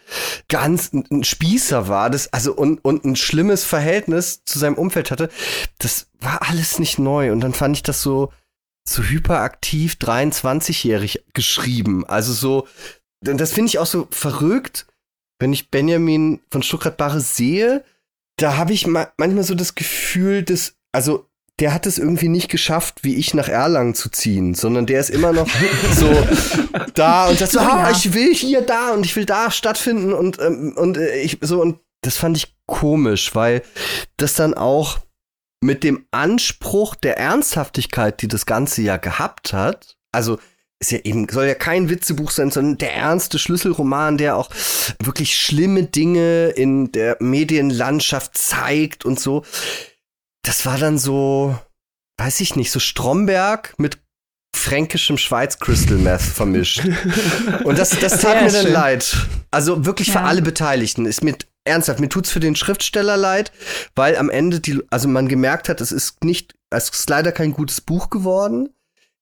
[0.49, 5.31] ganz ein Spießer war, das also und, und ein schlimmes Verhältnis zu seinem Umfeld hatte.
[5.79, 8.33] Das war alles nicht neu und dann fand ich das so
[8.87, 12.05] so hyperaktiv 23-jährig geschrieben.
[12.07, 12.67] Also so
[13.23, 14.87] das finde ich auch so verrückt,
[15.43, 17.85] wenn ich Benjamin von Stuttgart-Barre sehe,
[18.37, 21.27] da habe ich ma manchmal so das Gefühl, dass also
[21.59, 25.11] der hat es irgendwie nicht geschafft, wie ich nach Erlangen zu ziehen, sondern der ist
[25.11, 25.49] immer noch
[25.97, 26.09] so
[26.95, 30.13] da und sagt so, ah, ich will hier da und ich will da stattfinden.
[30.13, 33.63] Und ähm, und äh, ich so und das fand ich komisch, weil
[34.19, 35.01] das dann auch
[35.61, 40.39] mit dem Anspruch der Ernsthaftigkeit, die das Ganze ja gehabt hat, also
[40.83, 44.51] ist ja eben, soll ja kein Witzebuch sein, sondern der ernste Schlüsselroman, der auch
[45.03, 49.43] wirklich schlimme Dinge in der Medienlandschaft zeigt und so
[50.43, 51.57] das war dann so,
[52.19, 53.99] weiß ich nicht, so Stromberg mit
[54.55, 56.83] fränkischem Schweiz Crystal Meth vermischt.
[57.65, 59.17] Und das, das tat mir dann leid.
[59.51, 60.15] Also wirklich ja.
[60.15, 61.07] für alle Beteiligten.
[61.07, 63.51] Ist mir ernsthaft, mir tut's für den Schriftsteller leid,
[63.95, 67.53] weil am Ende die, also man gemerkt hat, es ist nicht, es ist leider kein
[67.53, 68.69] gutes Buch geworden.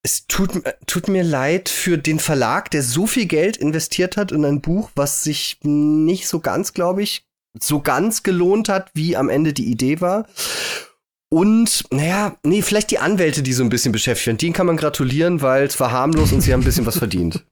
[0.02, 0.50] Es tut,
[0.86, 4.90] tut mir leid für den Verlag, der so viel Geld investiert hat in ein Buch,
[4.94, 7.26] was sich nicht so ganz, glaube ich,
[7.58, 10.26] so ganz gelohnt hat, wie am Ende die Idee war.
[11.28, 14.38] Und, naja, nee, vielleicht die Anwälte, die so ein bisschen beschäftigt werden.
[14.38, 17.44] Denen kann man gratulieren, weil es war harmlos und sie haben ein bisschen was verdient.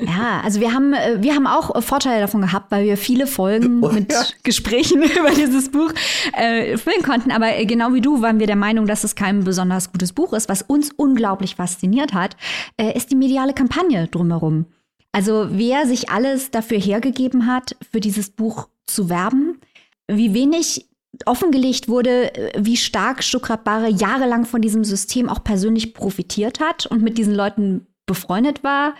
[0.00, 3.82] Ja, also wir haben, äh, wir haben auch Vorteile davon gehabt, weil wir viele Folgen
[3.82, 4.22] oh, mit ja.
[4.44, 5.92] Gesprächen über dieses Buch
[6.34, 7.32] äh, füllen konnten.
[7.32, 10.32] Aber äh, genau wie du waren wir der Meinung, dass es kein besonders gutes Buch
[10.32, 10.48] ist.
[10.48, 12.36] Was uns unglaublich fasziniert hat,
[12.76, 14.66] äh, ist die mediale Kampagne drumherum.
[15.12, 19.60] Also wer sich alles dafür hergegeben hat, für dieses Buch zu werben,
[20.06, 20.88] wie wenig
[21.26, 26.86] offengelegt wurde, äh, wie stark Stuckrad Barre jahrelang von diesem System auch persönlich profitiert hat
[26.86, 28.94] und mit diesen Leuten befreundet war.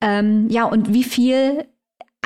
[0.00, 1.66] Ähm, ja, und wie viel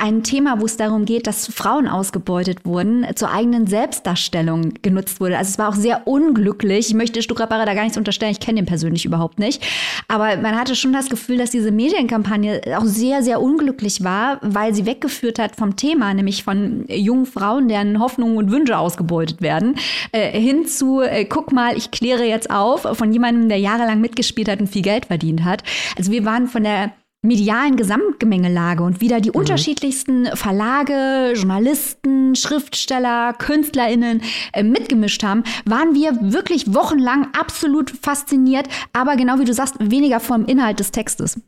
[0.01, 5.37] ein Thema, wo es darum geht, dass Frauen ausgebeutet wurden, zur eigenen Selbstdarstellung genutzt wurde.
[5.37, 6.89] Also es war auch sehr unglücklich.
[6.89, 9.61] Ich möchte Stuckrad-Barre da gar nichts unterstellen, ich kenne ihn persönlich überhaupt nicht.
[10.07, 14.73] Aber man hatte schon das Gefühl, dass diese Medienkampagne auch sehr, sehr unglücklich war, weil
[14.73, 19.75] sie weggeführt hat vom Thema, nämlich von jungen Frauen, deren Hoffnungen und Wünsche ausgebeutet werden,
[20.11, 24.49] äh, hin zu, äh, guck mal, ich kläre jetzt auf, von jemandem, der jahrelang mitgespielt
[24.49, 25.63] hat und viel Geld verdient hat.
[25.97, 29.35] Also wir waren von der medialen Gesamtgemengelage und wieder die mhm.
[29.35, 34.21] unterschiedlichsten Verlage, Journalisten, Schriftsteller, KünstlerInnen
[34.53, 40.19] äh, mitgemischt haben, waren wir wirklich wochenlang absolut fasziniert, aber genau wie du sagst, weniger
[40.19, 41.41] vom Inhalt des Textes.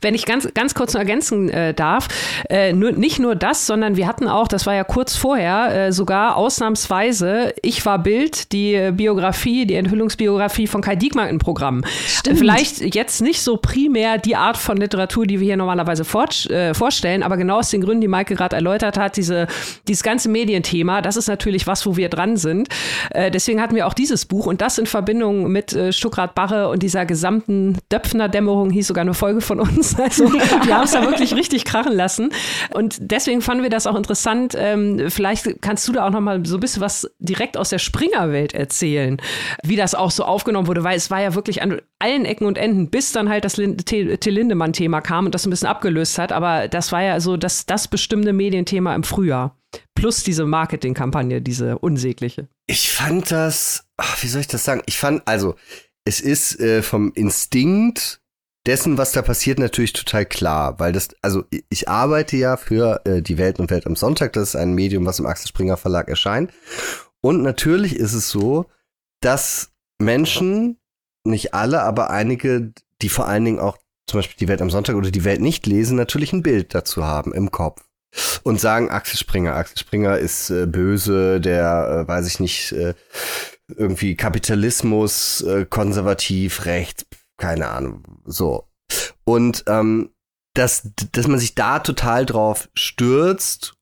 [0.00, 2.08] Wenn ich ganz, ganz kurz noch ergänzen äh, darf,
[2.50, 5.92] äh, nur, nicht nur das, sondern wir hatten auch, das war ja kurz vorher, äh,
[5.92, 11.84] sogar ausnahmsweise, ich war Bild, die Biografie, die Enthüllungsbiografie von Kai Diekmann im Programm.
[12.06, 12.38] Stimmt.
[12.38, 16.74] Vielleicht jetzt nicht so primär die Art von Literatur, die wir hier normalerweise vor, äh,
[16.74, 19.46] vorstellen, aber genau aus den Gründen, die Maike gerade erläutert hat, diese,
[19.86, 22.68] dieses ganze Medienthema, das ist natürlich was, wo wir dran sind.
[23.10, 26.68] Äh, deswegen hatten wir auch dieses Buch und das in Verbindung mit äh, Stuckrad Barre
[26.68, 29.96] und dieser gesamten Döpfner Dämmerung hieß sogar eine Folge von uns uns.
[30.06, 32.30] Also wir haben es da wirklich richtig krachen lassen.
[32.72, 34.54] Und deswegen fanden wir das auch interessant.
[34.56, 37.78] Ähm, vielleicht kannst du da auch noch mal so ein bisschen was direkt aus der
[37.78, 39.20] Springer-Welt erzählen,
[39.62, 42.58] wie das auch so aufgenommen wurde, weil es war ja wirklich an allen Ecken und
[42.58, 46.32] Enden, bis dann halt das Till Lindemann-Thema kam und das ein bisschen abgelöst hat.
[46.32, 49.56] Aber das war ja so das, das bestimmte Medienthema im Frühjahr.
[49.94, 52.48] Plus diese Marketingkampagne, diese unsägliche.
[52.66, 54.82] Ich fand das, ach, wie soll ich das sagen?
[54.86, 55.56] Ich fand, also,
[56.04, 58.20] es ist äh, vom Instinkt
[58.66, 63.22] dessen, was da passiert, natürlich total klar, weil das, also ich arbeite ja für äh,
[63.22, 66.08] die Welt und Welt am Sonntag, das ist ein Medium, was im Axel Springer Verlag
[66.08, 66.52] erscheint.
[67.20, 68.66] Und natürlich ist es so,
[69.20, 70.78] dass Menschen,
[71.24, 74.94] nicht alle, aber einige, die vor allen Dingen auch zum Beispiel die Welt am Sonntag
[74.94, 77.82] oder die Welt nicht lesen, natürlich ein Bild dazu haben im Kopf
[78.44, 82.94] und sagen Axel Springer, Axel Springer ist äh, böse, der äh, weiß ich nicht äh,
[83.68, 87.04] irgendwie Kapitalismus, äh, konservativ, rechts,
[87.38, 88.68] keine Ahnung, so.
[89.24, 90.10] Und ähm,
[90.54, 93.74] dass, dass man sich da total drauf stürzt,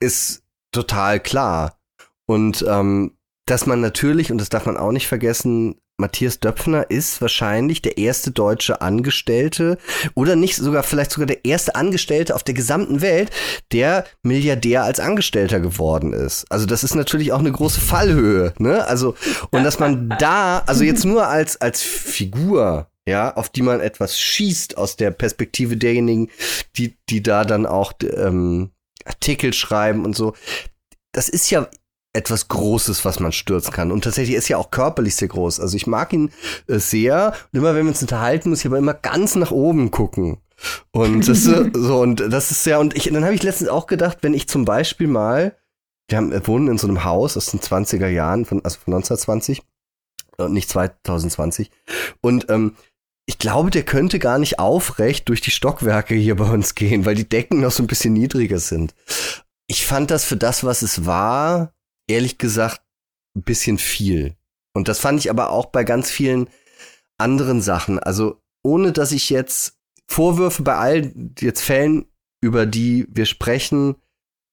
[0.00, 1.78] ist total klar.
[2.26, 7.20] Und ähm, dass man natürlich, und das darf man auch nicht vergessen, Matthias Döpfner ist
[7.20, 9.78] wahrscheinlich der erste deutsche Angestellte
[10.14, 13.30] oder nicht sogar vielleicht sogar der erste Angestellte auf der gesamten Welt,
[13.72, 16.46] der Milliardär als Angestellter geworden ist.
[16.50, 18.86] Also das ist natürlich auch eine große Fallhöhe, ne?
[18.86, 19.16] Also
[19.50, 24.20] und dass man da, also jetzt nur als als Figur, ja, auf die man etwas
[24.20, 26.30] schießt aus der Perspektive derjenigen,
[26.76, 28.70] die die da dann auch ähm,
[29.04, 30.34] Artikel schreiben und so.
[31.10, 31.68] Das ist ja
[32.12, 33.92] etwas Großes, was man stürzen kann.
[33.92, 35.60] Und tatsächlich ist ja auch körperlich sehr groß.
[35.60, 36.30] Also ich mag ihn
[36.66, 37.34] äh, sehr.
[37.52, 40.38] Und immer wenn wir uns unterhalten, muss ich aber immer ganz nach oben gucken.
[40.90, 43.86] Und das ist so, und das ist ja, und ich, dann habe ich letztens auch
[43.86, 45.56] gedacht, wenn ich zum Beispiel mal,
[46.08, 48.94] wir haben, wir wohnen in so einem Haus aus den 20er Jahren, von, also von
[48.94, 49.62] 1920,
[50.38, 51.70] und nicht 2020.
[52.20, 52.74] Und ähm,
[53.26, 57.14] ich glaube, der könnte gar nicht aufrecht durch die Stockwerke hier bei uns gehen, weil
[57.14, 58.94] die Decken noch so ein bisschen niedriger sind.
[59.66, 61.74] Ich fand das für das, was es war,
[62.08, 62.82] ehrlich gesagt
[63.36, 64.34] ein bisschen viel.
[64.74, 66.48] Und das fand ich aber auch bei ganz vielen
[67.18, 67.98] anderen Sachen.
[67.98, 72.06] Also ohne dass ich jetzt Vorwürfe bei all jetzt Fällen,
[72.40, 73.96] über die wir sprechen,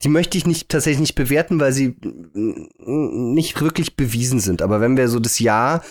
[0.02, 4.60] die möchte ich nicht tatsächlich nicht bewerten, weil sie nicht wirklich bewiesen sind.
[4.60, 5.82] Aber wenn wir so das Jahr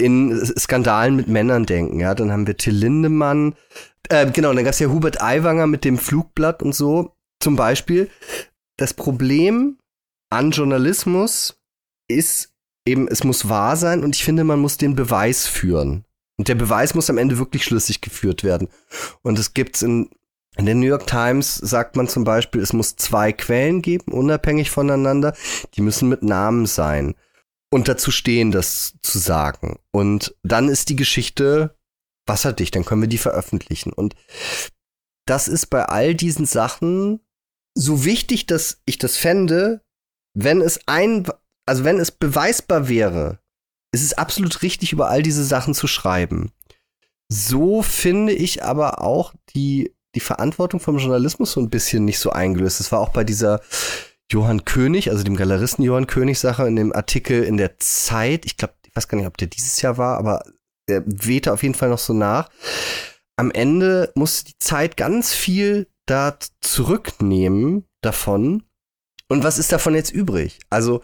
[0.00, 3.54] in Skandalen mit Männern denken, ja, dann haben wir Till Lindemann,
[4.08, 8.08] äh, genau, dann gab es ja Hubert Aiwanger mit dem Flugblatt und so zum Beispiel.
[8.78, 9.78] Das Problem
[10.32, 11.60] an Journalismus
[12.08, 12.52] ist
[12.86, 16.04] eben, es muss wahr sein und ich finde, man muss den Beweis führen.
[16.38, 18.68] Und der Beweis muss am Ende wirklich schlüssig geführt werden.
[19.22, 20.10] Und es gibt's in,
[20.56, 24.70] in der New York Times sagt man zum Beispiel, es muss zwei Quellen geben, unabhängig
[24.70, 25.36] voneinander.
[25.74, 27.14] Die müssen mit Namen sein.
[27.70, 29.78] Und dazu stehen, das zu sagen.
[29.92, 31.76] Und dann ist die Geschichte
[32.26, 33.92] wasserdicht, dann können wir die veröffentlichen.
[33.92, 34.14] Und
[35.26, 37.20] das ist bei all diesen Sachen
[37.74, 39.82] so wichtig, dass ich das fände,
[40.34, 41.26] wenn es ein,
[41.66, 43.38] also wenn es beweisbar wäre,
[43.92, 46.50] ist es absolut richtig, über all diese Sachen zu schreiben.
[47.28, 52.30] So finde ich aber auch die, die Verantwortung vom Journalismus so ein bisschen nicht so
[52.30, 52.80] eingelöst.
[52.80, 53.60] Das war auch bei dieser
[54.30, 58.46] Johann König, also dem Galeristen Johann König Sache in dem Artikel in der Zeit.
[58.46, 60.42] Ich glaube, ich weiß gar nicht, ob der dieses Jahr war, aber
[60.88, 62.50] der wehte auf jeden Fall noch so nach.
[63.36, 68.64] Am Ende muss die Zeit ganz viel da zurücknehmen davon,
[69.32, 70.60] und was ist davon jetzt übrig?
[70.68, 71.02] Also,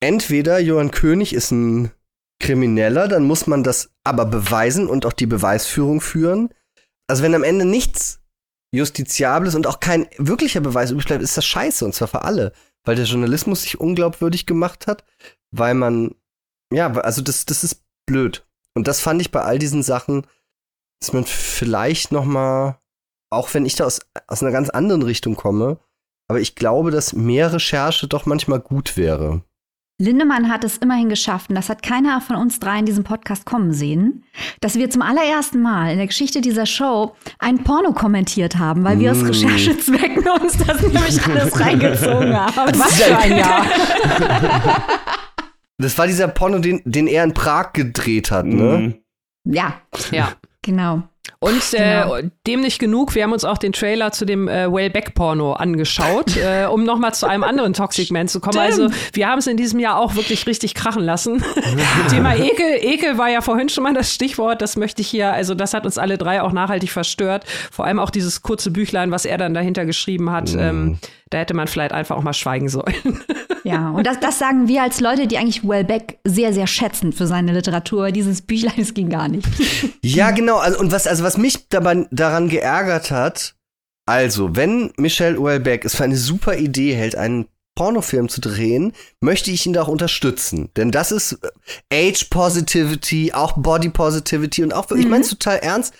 [0.00, 1.92] entweder Johann König ist ein
[2.40, 6.48] Krimineller, dann muss man das aber beweisen und auch die Beweisführung führen.
[7.06, 8.20] Also, wenn am Ende nichts
[8.74, 12.52] Justiziables und auch kein wirklicher Beweis übrig bleibt, ist das scheiße und zwar für alle.
[12.84, 15.04] Weil der Journalismus sich unglaubwürdig gemacht hat,
[15.50, 16.14] weil man,
[16.72, 18.46] ja, also das, das ist blöd.
[18.74, 20.26] Und das fand ich bei all diesen Sachen,
[21.00, 22.80] dass man vielleicht noch mal,
[23.30, 25.78] auch wenn ich da aus, aus einer ganz anderen Richtung komme,
[26.28, 29.42] aber ich glaube, dass mehr Recherche doch manchmal gut wäre.
[29.98, 33.46] Lindemann hat es immerhin geschafft, und das hat keiner von uns drei in diesem Podcast
[33.46, 34.24] kommen sehen,
[34.60, 39.00] dass wir zum allerersten Mal in der Geschichte dieser Show ein Porno kommentiert haben, weil
[39.00, 39.26] wir aus mm.
[39.26, 42.78] Recherchezwecken uns das nämlich alles reingezogen haben.
[42.78, 43.66] Was für ein Jahr.
[45.78, 48.98] Das war dieser Porno, den, den er in Prag gedreht hat, ne?
[49.44, 49.80] Ja.
[50.10, 50.32] Ja.
[50.62, 51.04] Genau.
[51.38, 52.18] Und äh, genau.
[52.46, 56.66] dem nicht genug, wir haben uns auch den Trailer zu dem äh, Wellbeck-Porno angeschaut, äh,
[56.66, 58.58] um nochmal zu einem anderen Toxic Man zu kommen.
[58.58, 61.44] Also wir haben es in diesem Jahr auch wirklich richtig krachen lassen.
[62.10, 62.78] Thema Ekel.
[62.80, 64.62] Ekel war ja vorhin schon mal das Stichwort.
[64.62, 67.44] Das möchte ich hier, also das hat uns alle drei auch nachhaltig verstört.
[67.70, 70.54] Vor allem auch dieses kurze Büchlein, was er dann dahinter geschrieben hat.
[70.54, 70.58] Mm.
[70.58, 70.98] Ähm,
[71.30, 73.22] da hätte man vielleicht einfach auch mal schweigen sollen.
[73.64, 77.26] Ja, und das, das sagen wir als Leute, die eigentlich Wellbeck sehr, sehr schätzen für
[77.26, 78.12] seine Literatur.
[78.12, 79.44] Dieses Büchlein, das ging gar nicht.
[80.02, 80.58] Ja, genau.
[80.58, 83.56] Also, und was, also was mich dabei, daran geärgert hat,
[84.08, 89.50] also, wenn Michel Houellebecq es für eine super Idee hält, einen Pornofilm zu drehen, möchte
[89.50, 90.70] ich ihn da auch unterstützen.
[90.76, 91.38] Denn das ist
[91.90, 95.00] äh, Age Positivity, auch Body Positivity und auch, mhm.
[95.00, 95.92] ich meine es total ernst,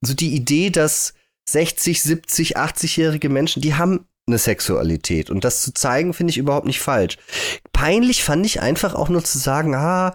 [0.00, 1.14] so die Idee, dass
[1.48, 5.30] 60, 70, 80-jährige Menschen, die haben eine Sexualität.
[5.30, 7.18] Und das zu zeigen, finde ich überhaupt nicht falsch.
[7.72, 10.14] Peinlich fand ich einfach auch nur zu sagen, ah,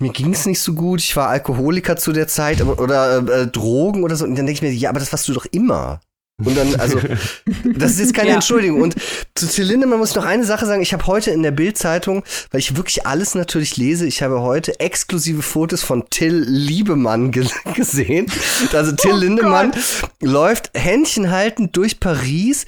[0.00, 4.04] mir ging es nicht so gut, ich war Alkoholiker zu der Zeit oder äh, Drogen
[4.04, 4.24] oder so.
[4.24, 6.00] Und dann denke ich mir, ja, aber das warst du doch immer.
[6.44, 7.00] Und dann, also,
[7.64, 8.34] das ist jetzt keine ja.
[8.36, 8.80] Entschuldigung.
[8.80, 8.94] Und
[9.34, 10.82] zu Till Lindemann muss ich noch eine Sache sagen.
[10.82, 12.22] Ich habe heute in der Bild-Zeitung,
[12.52, 17.48] weil ich wirklich alles natürlich lese, ich habe heute exklusive Fotos von Till Liebemann ge
[17.74, 18.30] gesehen.
[18.72, 20.10] Also Till oh Lindemann Gott.
[20.20, 22.66] läuft händchenhaltend durch Paris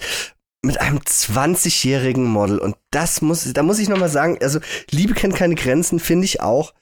[0.62, 2.58] mit einem 20-jährigen Model.
[2.58, 6.40] Und das muss, da muss ich nochmal sagen, also Liebe kennt keine Grenzen, finde ich
[6.40, 6.74] auch.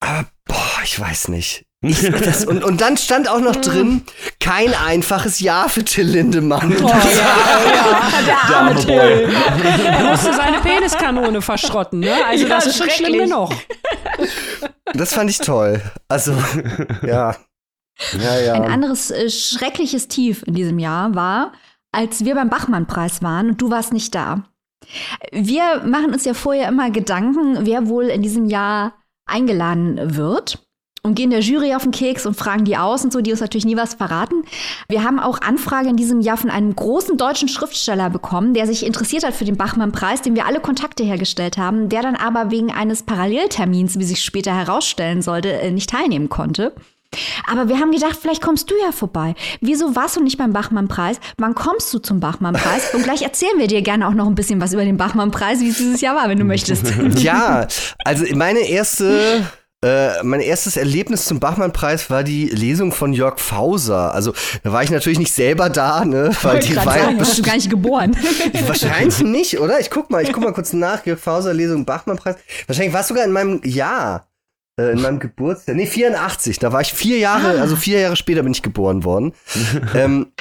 [0.00, 1.66] Aber boah, ich weiß nicht.
[1.80, 4.02] Ich, das, und, und dann stand auch noch drin,
[4.40, 6.74] kein einfaches Jahr für Till Lindemann.
[6.82, 9.34] Oh, ja, ja, der arme Till.
[9.84, 12.24] Er musste seine Peniskanone verschrotten, ne?
[12.26, 13.50] Also ja, das ist schon schlimm genug.
[14.94, 15.82] Das fand ich toll.
[16.08, 16.32] Also,
[17.06, 17.36] ja.
[18.18, 18.54] Ja, ja.
[18.54, 21.52] Ein anderes äh, schreckliches Tief in diesem Jahr war,
[21.94, 24.44] als wir beim Bachmann-Preis waren und du warst nicht da.
[25.32, 28.94] Wir machen uns ja vorher immer Gedanken, wer wohl in diesem Jahr
[29.26, 30.58] eingeladen wird
[31.04, 33.40] und gehen der Jury auf den Keks und fragen die aus und so, die uns
[33.40, 34.42] natürlich nie was verraten.
[34.88, 38.84] Wir haben auch Anfrage in diesem Jahr von einem großen deutschen Schriftsteller bekommen, der sich
[38.84, 42.72] interessiert hat für den Bachmann-Preis, dem wir alle Kontakte hergestellt haben, der dann aber wegen
[42.72, 46.72] eines Paralleltermins, wie sich später herausstellen sollte, äh, nicht teilnehmen konnte.
[47.50, 49.34] Aber wir haben gedacht, vielleicht kommst du ja vorbei.
[49.60, 51.18] Wieso warst du nicht beim Bachmann-Preis?
[51.38, 52.94] Wann kommst du zum Bachmann-Preis?
[52.94, 55.68] Und gleich erzählen wir dir gerne auch noch ein bisschen was über den Bachmann-Preis, wie
[55.68, 56.84] es dieses Jahr war, wenn du möchtest.
[57.24, 57.66] Ja,
[58.04, 59.44] also meine erste
[59.84, 64.14] äh, mein erstes Erlebnis zum Bachmann-Preis war die Lesung von Jörg Fauser.
[64.14, 66.30] Also da war ich natürlich nicht selber da, ne?
[66.42, 68.16] Weil die war sagen, bist du gar nicht geboren.
[68.66, 69.80] Wahrscheinlich nicht, oder?
[69.80, 71.04] Ich guck mal, ich guck mal kurz nach.
[71.04, 72.36] Jörg Fauser Lesung Bachmann-Preis.
[72.66, 74.26] Wahrscheinlich war es sogar in meinem Jahr.
[74.76, 75.76] Äh, in meinem Geburtsjahr.
[75.76, 76.58] Nee, 84.
[76.58, 77.60] Da war ich vier Jahre, ah.
[77.60, 79.32] also vier Jahre später bin ich geboren worden.
[79.94, 80.32] ähm,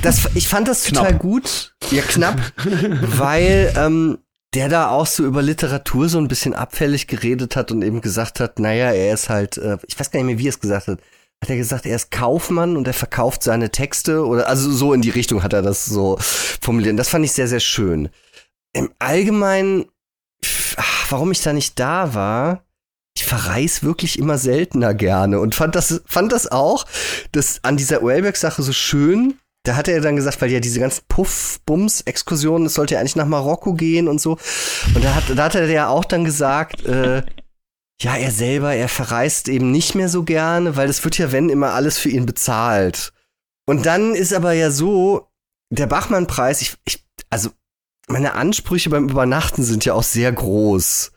[0.00, 1.20] das, ich fand das total knapp.
[1.20, 1.74] gut.
[1.90, 2.40] Ja, knapp.
[3.02, 4.18] weil ähm,
[4.54, 8.40] der da auch so über Literatur so ein bisschen abfällig geredet hat und eben gesagt
[8.40, 10.88] hat, naja, er ist halt, äh, ich weiß gar nicht mehr, wie er es gesagt
[10.88, 11.00] hat.
[11.42, 15.02] Hat er gesagt, er ist Kaufmann und er verkauft seine Texte oder also so in
[15.02, 16.98] die Richtung hat er das so formuliert.
[16.98, 18.10] Das fand ich sehr, sehr schön.
[18.72, 19.86] Im Allgemeinen,
[20.76, 22.62] ach, warum ich da nicht da war,
[23.14, 26.86] ich verreis wirklich immer seltener gerne und fand das, fand das auch,
[27.32, 31.04] das an dieser Wellbeck-Sache so schön, da hat er dann gesagt, weil ja diese ganzen
[31.08, 34.38] Puff-Bums-Exkursionen, es sollte ja eigentlich nach Marokko gehen und so.
[34.94, 37.22] Und da hat, da hat er ja auch dann gesagt, äh,
[38.00, 41.48] ja, er selber, er verreist eben nicht mehr so gerne, weil es wird ja, wenn,
[41.48, 43.12] immer alles für ihn bezahlt.
[43.66, 45.28] Und dann ist aber ja so,
[45.70, 47.50] der Bachmann-Preis, ich, ich, also
[48.08, 51.12] meine Ansprüche beim Übernachten sind ja auch sehr groß.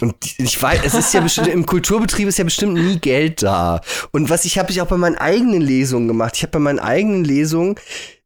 [0.00, 3.80] Und ich weiß, es ist ja bestimmt, im Kulturbetrieb ist ja bestimmt nie Geld da.
[4.12, 6.36] Und was ich habe ich auch bei meinen eigenen Lesungen gemacht.
[6.36, 7.76] Ich habe bei meinen eigenen Lesungen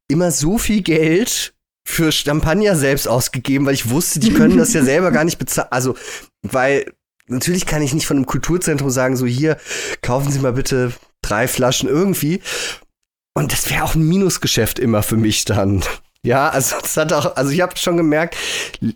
[0.09, 1.55] immer so viel Geld
[1.87, 5.69] für Champagner selbst ausgegeben, weil ich wusste, die können das ja selber gar nicht bezahlen.
[5.71, 5.97] Also,
[6.43, 6.93] weil
[7.27, 9.59] natürlich kann ich nicht von einem Kulturzentrum sagen, so hier,
[10.03, 10.93] kaufen Sie mal bitte
[11.23, 12.41] drei Flaschen irgendwie.
[13.35, 15.83] Und das wäre auch ein Minusgeschäft immer für mich dann.
[16.25, 18.37] Ja, also das hat auch, also ich habe schon gemerkt,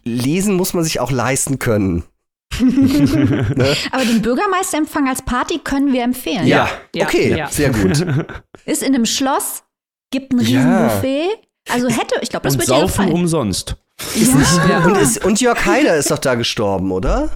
[0.05, 2.05] lesen muss man sich auch leisten können.
[2.61, 3.77] Ne?
[3.93, 6.47] Aber den Bürgermeisterempfang als Party können wir empfehlen.
[6.47, 7.07] Ja, ja.
[7.07, 7.49] okay, ja.
[7.49, 8.05] sehr gut.
[8.65, 9.63] Ist in einem Schloss,
[10.11, 11.27] gibt ein Riesenbuffet.
[11.27, 11.75] Ja.
[11.75, 13.13] Also hätte, ich glaube, das und wird saufen dir gefallen.
[13.13, 13.77] umsonst.
[14.15, 14.35] Ist
[14.69, 14.85] ja.
[14.85, 17.31] und, ist, und Jörg Haider ist doch da gestorben, oder?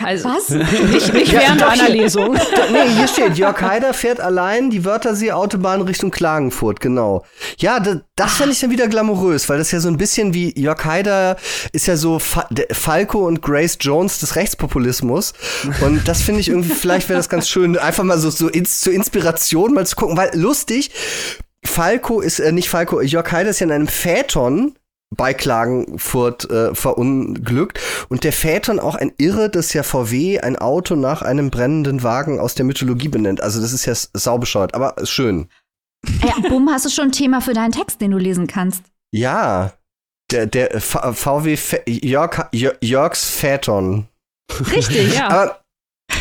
[0.00, 0.48] Also, Was?
[0.90, 2.32] Nicht, nicht während ja, einer Lesung.
[2.72, 7.24] nee, hier steht, Jörg Haider fährt allein die Wörthersee-Autobahn Richtung Klagenfurt, genau.
[7.58, 10.58] Ja, das, das fand ich dann wieder glamourös, weil das ja so ein bisschen wie
[10.58, 11.36] Jörg Haider
[11.72, 15.34] ist ja so Fa Falco und Grace Jones des Rechtspopulismus.
[15.82, 18.80] Und das finde ich irgendwie, vielleicht wäre das ganz schön, einfach mal so, so ins,
[18.80, 20.90] zur Inspiration mal zu gucken, weil lustig,
[21.64, 24.74] Falco ist, äh, nicht Falco, Jörg Haider ist ja in einem Phaeton
[25.16, 27.78] bei Klagenfurt äh, verunglückt.
[28.08, 32.40] Und der Phaeton auch ein Irre, das ja VW ein Auto nach einem brennenden Wagen
[32.40, 33.42] aus der Mythologie benennt.
[33.42, 35.48] Also das ist ja saubescheuert, aber schön.
[36.22, 38.82] Ja, Bumm, hast du schon ein Thema für deinen Text, den du lesen kannst?
[39.12, 39.72] Ja,
[40.30, 44.08] der, der VW Jörg, Jörgs Phaeton.
[44.72, 45.28] Richtig, ja.
[45.28, 45.60] Aber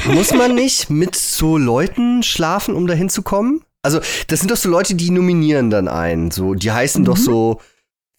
[0.05, 3.63] muss man nicht mit so Leuten schlafen, um da hinzukommen?
[3.83, 6.29] Also, das sind doch so Leute, die nominieren dann ein.
[6.29, 7.05] So, die heißen mhm.
[7.05, 7.61] doch so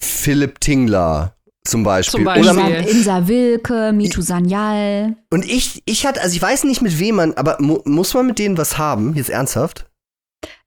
[0.04, 2.18] Philipp Tingler zum Beispiel.
[2.18, 2.50] Zum Beispiel.
[2.50, 5.16] Oder Insa Wilke, Mitu Sanyal.
[5.30, 8.26] Und ich, ich hatte, also ich weiß nicht mit wem man, aber mu muss man
[8.26, 9.14] mit denen was haben?
[9.14, 9.86] Jetzt ernsthaft?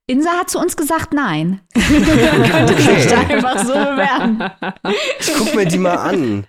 [0.08, 1.60] Insa hat zu uns gesagt, nein.
[1.74, 4.42] Könnte sich da einfach so bewerben.
[5.18, 6.46] Ich guck mir die mal an.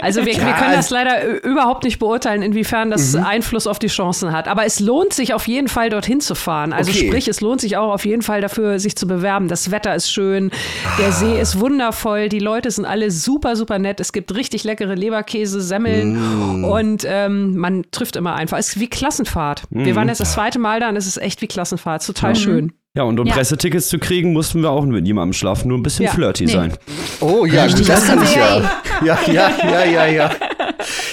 [0.00, 3.24] Also wir, ja, wir können das also leider überhaupt nicht beurteilen, inwiefern das mhm.
[3.24, 4.48] Einfluss auf die Chancen hat.
[4.48, 6.72] Aber es lohnt sich auf jeden Fall, dorthin zu fahren.
[6.72, 7.06] Also okay.
[7.06, 9.46] sprich, es lohnt sich auch auf jeden Fall dafür, sich zu bewerben.
[9.46, 10.50] Das Wetter ist schön,
[10.98, 11.12] der ah.
[11.12, 14.00] See ist wundervoll, die Leute sind alle super, super nett.
[14.00, 16.64] Es gibt richtig leckere Leberkäse, Semmeln mm.
[16.64, 18.56] und ähm, man trifft immer einfach.
[18.56, 19.64] Es ist wie Klassenfahrt.
[19.70, 19.84] Mm.
[19.84, 22.06] Wir waren jetzt das zweite Mal da und es ist echt wie Klassenfahrt.
[22.06, 22.36] Total mm.
[22.36, 22.72] schön.
[22.96, 23.34] Ja, und um ja.
[23.34, 26.12] Pressetickets zu kriegen, mussten wir auch mit niemandem schlafen, nur ein bisschen ja.
[26.12, 26.52] flirty nee.
[26.52, 26.76] sein.
[27.20, 28.82] Oh ja, Richtig, das kann ich ja.
[29.04, 30.30] Ja, ja, ja, ja, ja.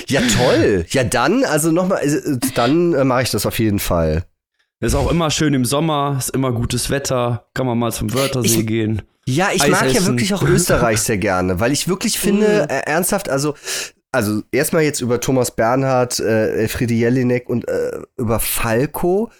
[0.08, 0.86] Ja, toll.
[0.90, 4.26] Ja, dann, also nochmal, äh, dann äh, mache ich das auf jeden Fall.
[4.80, 8.60] Ist auch immer schön im Sommer, ist immer gutes Wetter, kann man mal zum Wörthersee
[8.60, 9.02] ich, gehen.
[9.26, 9.96] Ja, ich Eis mag essen.
[9.96, 12.72] ja wirklich auch Österreich sehr gerne, weil ich wirklich finde, mm.
[12.72, 13.56] äh, ernsthaft, also
[14.14, 19.32] also erstmal jetzt über Thomas Bernhard, äh, Friedi Jelinek und äh, über Falco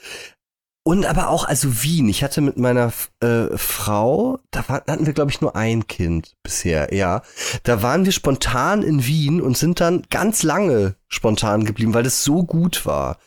[0.84, 2.10] Und aber auch, also Wien.
[2.10, 6.36] Ich hatte mit meiner äh, Frau, da war, hatten wir, glaube ich, nur ein Kind
[6.42, 7.22] bisher, ja.
[7.64, 12.24] Da waren wir spontan in Wien und sind dann ganz lange spontan geblieben, weil das
[12.24, 13.20] so gut war.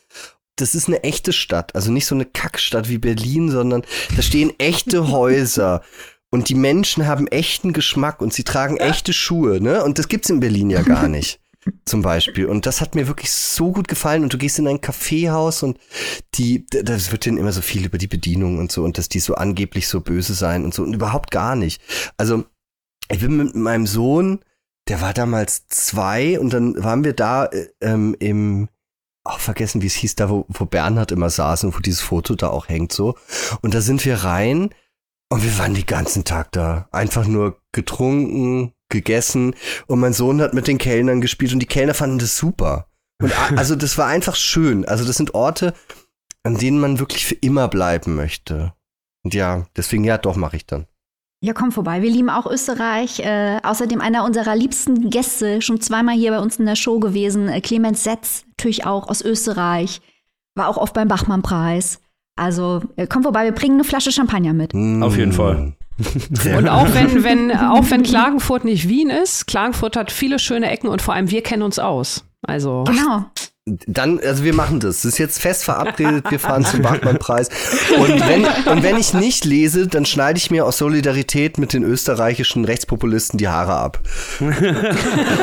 [0.56, 3.82] Das ist eine echte Stadt, also nicht so eine Kackstadt wie Berlin, sondern
[4.16, 5.82] da stehen echte Häuser.
[6.30, 9.84] Und die Menschen haben echten Geschmack und sie tragen echte Schuhe, ne?
[9.84, 11.38] Und das gibt's in Berlin ja gar nicht
[11.84, 12.46] zum Beispiel.
[12.46, 14.22] Und das hat mir wirklich so gut gefallen.
[14.22, 15.78] Und du gehst in ein Kaffeehaus und
[16.34, 19.20] die, das wird denen immer so viel über die Bedienung und so und dass die
[19.20, 21.80] so angeblich so böse sein und so und überhaupt gar nicht.
[22.16, 22.44] Also
[23.10, 24.40] ich bin mit meinem Sohn,
[24.88, 28.68] der war damals zwei und dann waren wir da äh, ähm, im
[29.26, 32.34] auch vergessen, wie es hieß, da wo, wo Bernhard immer saß und wo dieses Foto
[32.34, 33.16] da auch hängt so.
[33.62, 34.68] Und da sind wir rein
[35.30, 36.88] und wir waren den ganzen Tag da.
[36.92, 39.54] Einfach nur getrunken, gegessen
[39.86, 42.86] und mein Sohn hat mit den Kellnern gespielt und die Kellner fanden das super.
[43.22, 44.84] Und also das war einfach schön.
[44.86, 45.74] Also das sind Orte,
[46.42, 48.72] an denen man wirklich für immer bleiben möchte.
[49.22, 50.86] Und ja, deswegen ja, doch mache ich dann.
[51.40, 52.00] Ja, komm vorbei.
[52.00, 53.20] Wir lieben auch Österreich.
[53.20, 57.48] Äh, außerdem einer unserer liebsten Gäste, schon zweimal hier bei uns in der Show gewesen,
[57.48, 60.00] äh, Clemens Setz, natürlich auch aus Österreich.
[60.54, 62.00] War auch oft beim Bachmann-Preis.
[62.36, 64.74] Also äh, komm vorbei, wir bringen eine Flasche Champagner mit.
[64.74, 65.74] Auf jeden Fall.
[66.56, 70.88] Und auch wenn, wenn, auch wenn Klagenfurt nicht Wien ist, Klagenfurt hat viele schöne Ecken
[70.88, 72.24] und vor allem wir kennen uns aus.
[72.42, 72.84] Also.
[72.84, 73.24] Genau.
[73.66, 74.96] Dann, also wir machen das.
[74.96, 76.30] Das ist jetzt fest verabredet.
[76.30, 77.48] Wir fahren zum Bachmann-Preis.
[77.96, 81.82] Und wenn, und wenn ich nicht lese, dann schneide ich mir aus Solidarität mit den
[81.82, 84.00] österreichischen Rechtspopulisten die Haare ab.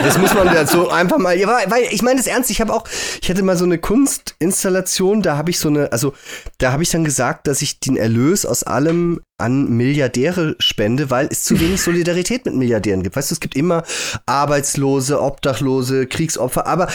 [0.03, 1.35] Das muss man ja so einfach mal.
[1.35, 2.51] Ja, weil ich meine das ernst.
[2.51, 2.83] Ich habe auch,
[3.23, 5.23] ich hatte mal so eine Kunstinstallation.
[5.23, 6.13] Da habe ich so eine, also
[6.59, 11.27] da habe ich dann gesagt, dass ich den Erlös aus allem an Milliardäre spende, weil
[11.31, 13.15] es zu wenig Solidarität mit Milliardären gibt.
[13.15, 13.81] Weißt du, es gibt immer
[14.27, 16.87] Arbeitslose, Obdachlose, Kriegsopfer, aber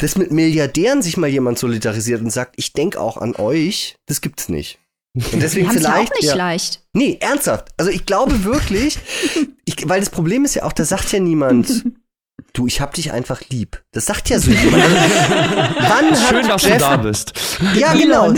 [0.00, 4.20] dass mit Milliardären sich mal jemand solidarisiert und sagt, ich denke auch an euch, das
[4.20, 4.78] gibt's nicht.
[5.14, 6.12] Und deswegen haben's ja vielleicht.
[6.12, 6.82] auch nicht leicht.
[6.94, 7.68] Nee, ernsthaft.
[7.76, 8.98] Also ich glaube wirklich,
[9.64, 11.84] ich, weil das Problem ist ja auch, da sagt ja niemand,
[12.52, 13.82] du, ich hab dich einfach lieb.
[13.92, 14.84] Das sagt ja so jemand.
[14.84, 17.32] Wann Schön, dass Jeff, du da bist.
[17.74, 18.34] Ja, genau.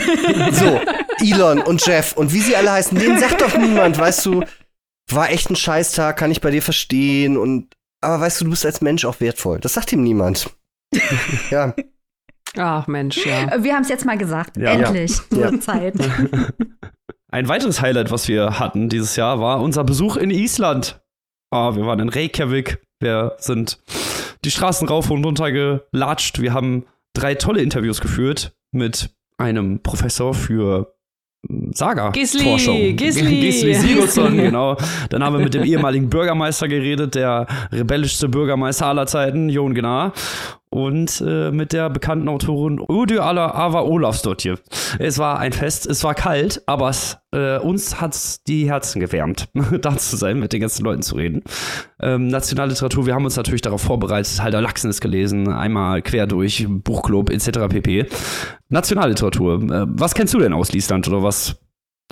[0.53, 0.81] So,
[1.21, 4.43] Elon und Jeff und wie sie alle heißen, denen sagt doch niemand, weißt du,
[5.11, 8.67] war echt ein Scheißtag, kann ich bei dir verstehen und aber weißt du, du bist
[8.67, 9.61] als Mensch auch wertvoll.
[9.61, 10.51] Das sagt ihm niemand.
[11.51, 11.75] Ja.
[12.57, 13.63] Ach Mensch, ja.
[13.63, 14.57] Wir haben es jetzt mal gesagt.
[14.57, 14.73] Ja.
[14.73, 15.19] Endlich.
[15.31, 15.51] Ja.
[15.51, 15.95] Nur Zeit.
[17.31, 21.01] Ein weiteres Highlight, was wir hatten dieses Jahr, war unser Besuch in Island.
[21.51, 22.83] Ah, wir waren in Reykjavik.
[23.01, 23.79] Wir sind
[24.45, 26.41] die Straßen rauf und runter gelatscht.
[26.41, 26.85] Wir haben
[27.15, 30.95] drei tolle Interviews geführt mit einem Professor für
[31.49, 32.11] hm, Saga.
[32.11, 32.97] Gisli, Forschung.
[32.97, 33.41] Gisli.
[33.41, 34.77] Gisli Sigurdsson, genau.
[35.11, 40.13] Dann haben wir mit dem ehemaligen Bürgermeister geredet, der rebellischste Bürgermeister aller Zeiten, Jon Gnar.
[40.73, 44.59] Und äh, mit der bekannten Autorin Udu Ava Olafsdottir.
[44.99, 49.51] Es war ein Fest, es war kalt, aber es, äh, uns hat's die Herzen gewärmt,
[49.83, 51.43] da zu sein, mit den ganzen Leuten zu reden.
[52.01, 57.29] Ähm, Nationalliteratur, wir haben uns natürlich darauf vorbereitet, Halder Lachsnes gelesen, einmal quer durch, Buchclub
[57.29, 57.69] etc.
[57.69, 58.07] pp.
[58.71, 61.62] Nationalliteratur, äh, was kennst du denn aus Island oder was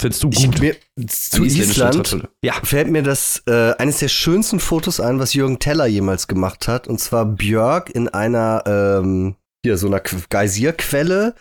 [0.01, 0.61] findest du gut?
[0.61, 0.77] mir,
[1.07, 2.29] zu Island?
[2.43, 2.55] Ja.
[2.65, 6.89] fällt mir das äh, eines der schönsten Fotos ein, was Jürgen Teller jemals gemacht hat.
[6.89, 11.35] Und zwar Björk in einer ähm, hier so einer Qu- Geysirquelle.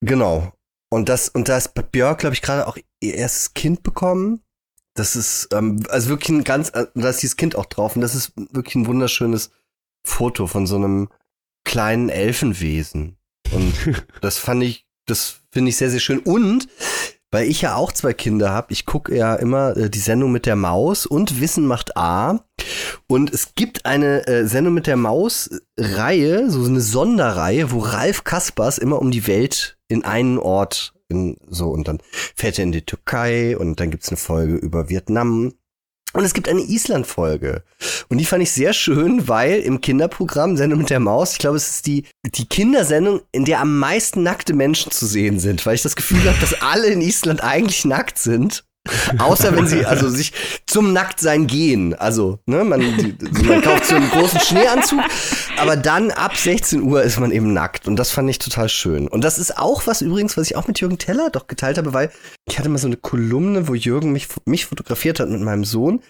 [0.00, 0.52] Genau.
[0.90, 4.40] Und das und da ist Björk, glaube ich, gerade auch ihr erstes Kind bekommen.
[4.96, 7.96] Das ist ähm, also wirklich ein ganz, äh, da ist dieses Kind auch drauf.
[7.96, 9.50] Und das ist wirklich ein wunderschönes
[10.06, 11.08] Foto von so einem
[11.64, 13.16] kleinen Elfenwesen.
[13.52, 13.74] Und
[14.20, 16.20] das fand ich, das finde ich sehr, sehr schön.
[16.20, 16.68] Und
[17.34, 20.46] weil ich ja auch zwei Kinder habe, ich gucke ja immer äh, die Sendung mit
[20.46, 22.44] der Maus und Wissen macht A.
[23.08, 28.78] Und es gibt eine äh, Sendung mit der Maus-Reihe, so eine Sonderreihe, wo Ralf Kaspers
[28.78, 31.98] immer um die Welt in einen Ort in, so und dann
[32.36, 35.54] fährt er in die Türkei und dann gibt's eine Folge über Vietnam.
[36.14, 37.64] Und es gibt eine Island-Folge.
[38.08, 41.56] Und die fand ich sehr schön, weil im Kinderprogramm Sendung mit der Maus, ich glaube,
[41.56, 45.74] es ist die, die Kindersendung, in der am meisten nackte Menschen zu sehen sind, weil
[45.74, 48.64] ich das Gefühl habe, dass alle in Island eigentlich nackt sind.
[49.18, 50.32] Außer wenn sie also sich
[50.66, 51.94] zum Nacktsein gehen.
[51.94, 52.80] Also, ne, man,
[53.44, 55.00] man kauft so einen großen Schneeanzug,
[55.56, 57.88] aber dann ab 16 Uhr ist man eben nackt.
[57.88, 59.08] Und das fand ich total schön.
[59.08, 61.94] Und das ist auch was übrigens, was ich auch mit Jürgen Teller doch geteilt habe,
[61.94, 62.10] weil
[62.44, 66.02] ich hatte mal so eine Kolumne, wo Jürgen mich, mich fotografiert hat mit meinem Sohn.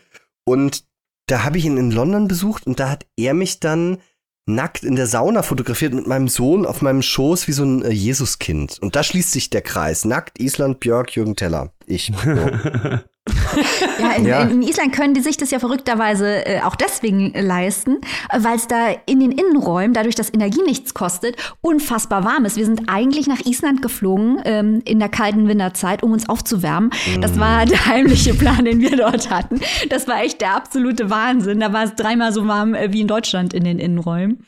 [0.45, 0.85] Und
[1.27, 3.99] da habe ich ihn in London besucht und da hat er mich dann
[4.47, 7.91] nackt in der Sauna fotografiert mit meinem Sohn auf meinem Schoß wie so ein äh,
[7.91, 8.79] Jesuskind.
[8.81, 10.05] Und da schließt sich der Kreis.
[10.05, 11.73] Nackt, Island, Björk, Jürgen Teller.
[11.87, 12.13] Ich.
[12.25, 12.99] So.
[13.99, 17.99] Ja in, ja in, Island können die sich das ja verrückterweise äh, auch deswegen leisten,
[18.37, 22.57] weil es da in den Innenräumen, dadurch, dass Energie nichts kostet, unfassbar warm ist.
[22.57, 26.91] Wir sind eigentlich nach Island geflogen ähm, in der kalten Winterzeit, um uns aufzuwärmen.
[27.17, 27.21] Mm.
[27.21, 29.61] Das war der heimliche Plan, den wir dort hatten.
[29.89, 31.61] Das war echt der absolute Wahnsinn.
[31.61, 34.45] Da war es dreimal so warm äh, wie in Deutschland in den Innenräumen.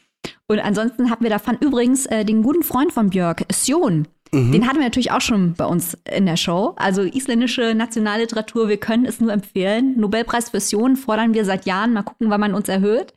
[0.48, 4.08] Und ansonsten hatten wir davon übrigens äh, den guten Freund von Björk, Sion.
[4.36, 4.52] Mhm.
[4.52, 6.74] Den hatten wir natürlich auch schon bei uns in der Show.
[6.76, 9.98] Also isländische Nationalliteratur, wir können es nur empfehlen.
[9.98, 11.92] Nobelpreis für Sion fordern wir seit Jahren.
[11.92, 13.14] Mal gucken, wann man uns erhöht.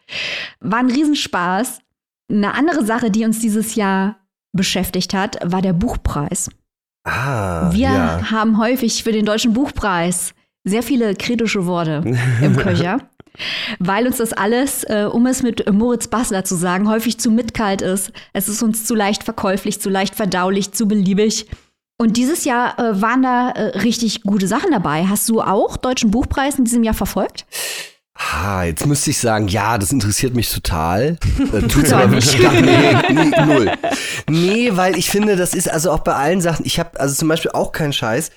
[0.60, 1.80] War ein Riesenspaß.
[2.32, 4.18] Eine andere Sache, die uns dieses Jahr
[4.54, 6.50] beschäftigt hat, war der Buchpreis.
[7.04, 8.32] Ah, wir ja.
[8.32, 12.04] haben häufig für den Deutschen Buchpreis sehr viele kritische Worte
[12.42, 13.00] im Köcher
[13.80, 17.82] weil uns das alles, äh, um es mit Moritz Basler zu sagen, häufig zu mitkalt
[17.82, 18.12] ist.
[18.34, 21.48] Es ist uns zu leicht verkäuflich, zu leicht verdaulich, zu beliebig.
[21.98, 25.06] Und dieses Jahr äh, waren da äh, richtig gute Sachen dabei.
[25.08, 27.46] Hast du auch Deutschen Buchpreis in diesem Jahr verfolgt?
[28.20, 31.18] Ha, jetzt müsste ich sagen, ja, das interessiert mich total.
[31.54, 32.38] Äh, tut's aber nicht.
[32.38, 33.72] nee, nee, null.
[34.30, 37.28] Nee, weil ich finde, das ist also auch bei allen Sachen, ich habe also zum
[37.28, 38.30] Beispiel auch keinen Scheiß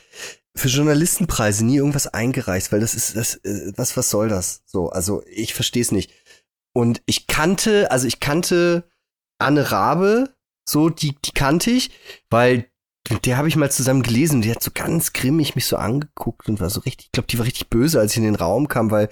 [0.55, 4.63] für Journalistenpreise nie irgendwas eingereicht, weil das ist das äh, was was soll das?
[4.67, 6.13] So, also ich verstehe es nicht.
[6.75, 8.85] Und ich kannte, also ich kannte
[9.39, 10.35] Anne Rabe,
[10.69, 11.91] so die die kannte ich,
[12.31, 12.67] weil
[13.11, 16.49] mit der habe ich mal zusammen gelesen, die hat so ganz grimmig mich so angeguckt
[16.49, 18.69] und war so richtig, ich glaube, die war richtig böse, als ich in den Raum
[18.69, 19.09] kam, weil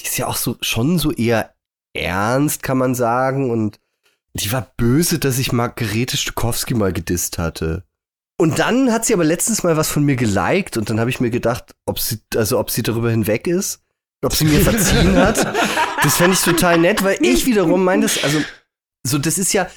[0.00, 1.54] die ist ja auch so schon so eher
[1.94, 3.80] ernst, kann man sagen und
[4.34, 7.84] die war böse, dass ich Margarete Stukowski mal gedisst hatte.
[8.36, 11.20] Und dann hat sie aber letztens mal was von mir geliked und dann habe ich
[11.20, 13.80] mir gedacht, ob sie, also ob sie darüber hinweg ist,
[14.22, 15.46] ob sie mir verziehen hat.
[16.02, 18.40] Das fände ich total nett, weil ich wiederum meine das, also,
[19.06, 19.68] so, das ist ja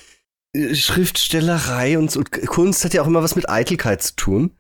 [0.53, 4.51] äh, Schriftstellerei und so, Kunst hat ja auch immer was mit Eitelkeit zu tun.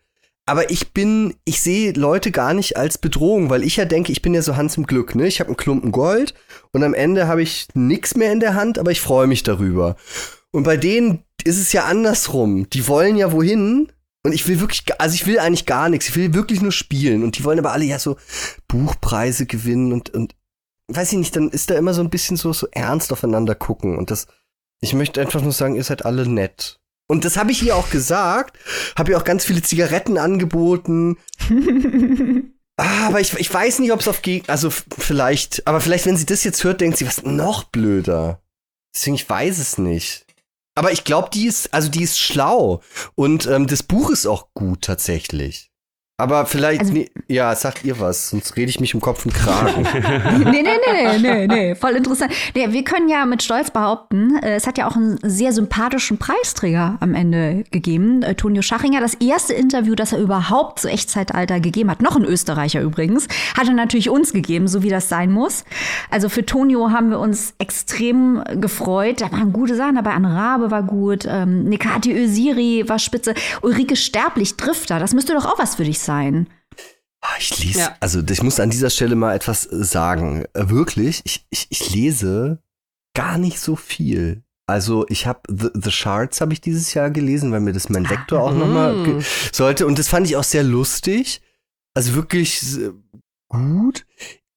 [0.45, 4.21] Aber ich bin, ich sehe Leute gar nicht als Bedrohung, weil ich ja denke, ich
[4.21, 5.27] bin ja so Hans im Glück, ne?
[5.27, 6.35] Ich habe einen Klumpen Gold
[6.71, 9.97] und am Ende habe ich nichts mehr in der Hand, aber ich freue mich darüber.
[10.51, 12.69] Und bei denen ist es ja andersrum.
[12.69, 13.91] Die wollen ja wohin?
[14.23, 16.09] Und ich will wirklich, also ich will eigentlich gar nichts.
[16.09, 17.23] Ich will wirklich nur spielen.
[17.23, 18.17] Und die wollen aber alle ja so
[18.67, 20.35] Buchpreise gewinnen und, und
[20.87, 23.97] weiß ich nicht, dann ist da immer so ein bisschen so, so ernst aufeinander gucken.
[23.97, 24.27] Und das,
[24.81, 26.79] ich möchte einfach nur sagen, ihr seid alle nett.
[27.07, 28.57] Und das habe ich ihr auch gesagt.
[28.97, 31.17] Habe ihr auch ganz viele Zigaretten angeboten.
[32.77, 36.17] ah, aber ich, ich weiß nicht, ob es auf Geg also vielleicht, aber vielleicht, wenn
[36.17, 38.41] sie das jetzt hört, denkt sie, was noch blöder.
[38.93, 40.26] Deswegen, ich weiß es nicht.
[40.77, 42.81] Aber ich glaube, die ist, also die ist schlau.
[43.15, 45.66] Und ähm, das Buch ist auch gut tatsächlich.
[46.19, 49.35] Aber vielleicht, also, nee, ja, sagt ihr was, sonst rede ich mich um Kopf und
[49.35, 49.83] Kragen.
[50.51, 52.33] nee, nee, nee, nee, nee, voll interessant.
[52.55, 56.17] Nee, wir können ja mit Stolz behaupten, äh, es hat ja auch einen sehr sympathischen
[56.17, 58.99] Preisträger am Ende gegeben, äh, Tonio Schachinger.
[58.99, 63.67] Das erste Interview, das er überhaupt zu Echtzeitalter gegeben hat, noch ein Österreicher übrigens, hat
[63.67, 65.65] er natürlich uns gegeben, so wie das sein muss.
[66.09, 69.21] Also für Tonio haben wir uns extrem gefreut.
[69.21, 70.13] Da waren gute Sachen dabei.
[70.13, 75.45] Anne Rabe war gut, ähm, Nekati Ösiri war spitze, Ulrike Sterblich, Drifter, das müsste doch
[75.45, 76.49] auch was für dich sein sein.
[77.21, 77.95] Ah, ich lese, ja.
[77.99, 80.45] also ich muss an dieser Stelle mal etwas sagen.
[80.53, 82.63] Äh, wirklich, ich, ich, ich lese
[83.13, 84.43] gar nicht so viel.
[84.67, 88.03] Also ich habe The, The Shards habe ich dieses Jahr gelesen, weil mir das mein
[88.03, 89.23] Lektor auch nochmal mm.
[89.51, 89.87] sollte.
[89.87, 91.41] Und das fand ich auch sehr lustig.
[91.93, 92.61] Also wirklich
[93.47, 94.05] gut.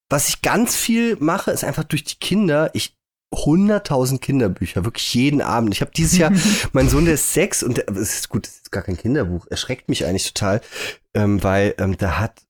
[0.09, 2.71] Was ich ganz viel mache, ist einfach durch die Kinder.
[2.75, 3.00] Ich
[3.33, 5.75] 100.000 Kinderbücher, wirklich jeden Abend.
[5.75, 6.33] Ich habe dieses Jahr,
[6.73, 9.89] mein Sohn, der ist sechs und es ist gut, es ist gar kein Kinderbuch, erschreckt
[9.89, 10.61] mich eigentlich total,
[11.15, 12.43] ähm, weil ähm, da hat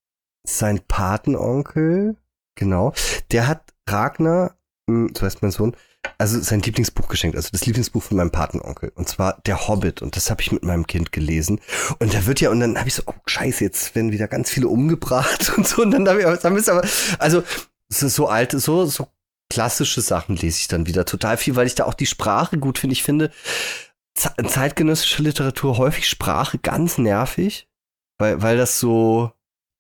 [0.46, 2.16] sein Patenonkel,
[2.54, 2.94] genau,
[3.30, 4.56] der hat Ragnar,
[4.86, 5.76] mh, hm, so heißt mein Sohn,
[6.18, 8.92] also sein Lieblingsbuch geschenkt, also das Lieblingsbuch von meinem Patenonkel.
[8.94, 10.02] Und zwar Der Hobbit.
[10.02, 11.60] Und das habe ich mit meinem Kind gelesen.
[11.98, 14.50] Und da wird ja, und dann habe ich so, oh scheiße, jetzt werden wieder ganz
[14.50, 15.82] viele umgebracht und so.
[15.82, 16.86] Und dann habe ich, dann ist aber,
[17.18, 17.42] also
[17.88, 19.08] so, so alte, so, so
[19.50, 22.78] klassische Sachen lese ich dann wieder total viel, weil ich da auch die Sprache gut
[22.78, 22.94] finde.
[22.94, 23.30] Ich finde
[24.16, 27.68] zeitgenössische Literatur häufig Sprache ganz nervig,
[28.18, 29.32] weil, weil das so,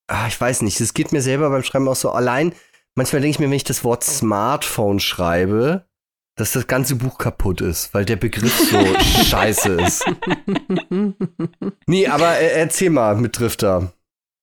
[0.08, 2.52] ah, ich weiß nicht, es geht mir selber beim Schreiben auch so allein.
[2.96, 5.86] Manchmal denke ich mir, wenn ich das Wort Smartphone schreibe,
[6.36, 8.78] dass das ganze Buch kaputt ist, weil der Begriff so
[9.24, 10.04] scheiße ist.
[11.86, 13.92] nee, aber äh, erzähl mal mit Drifter.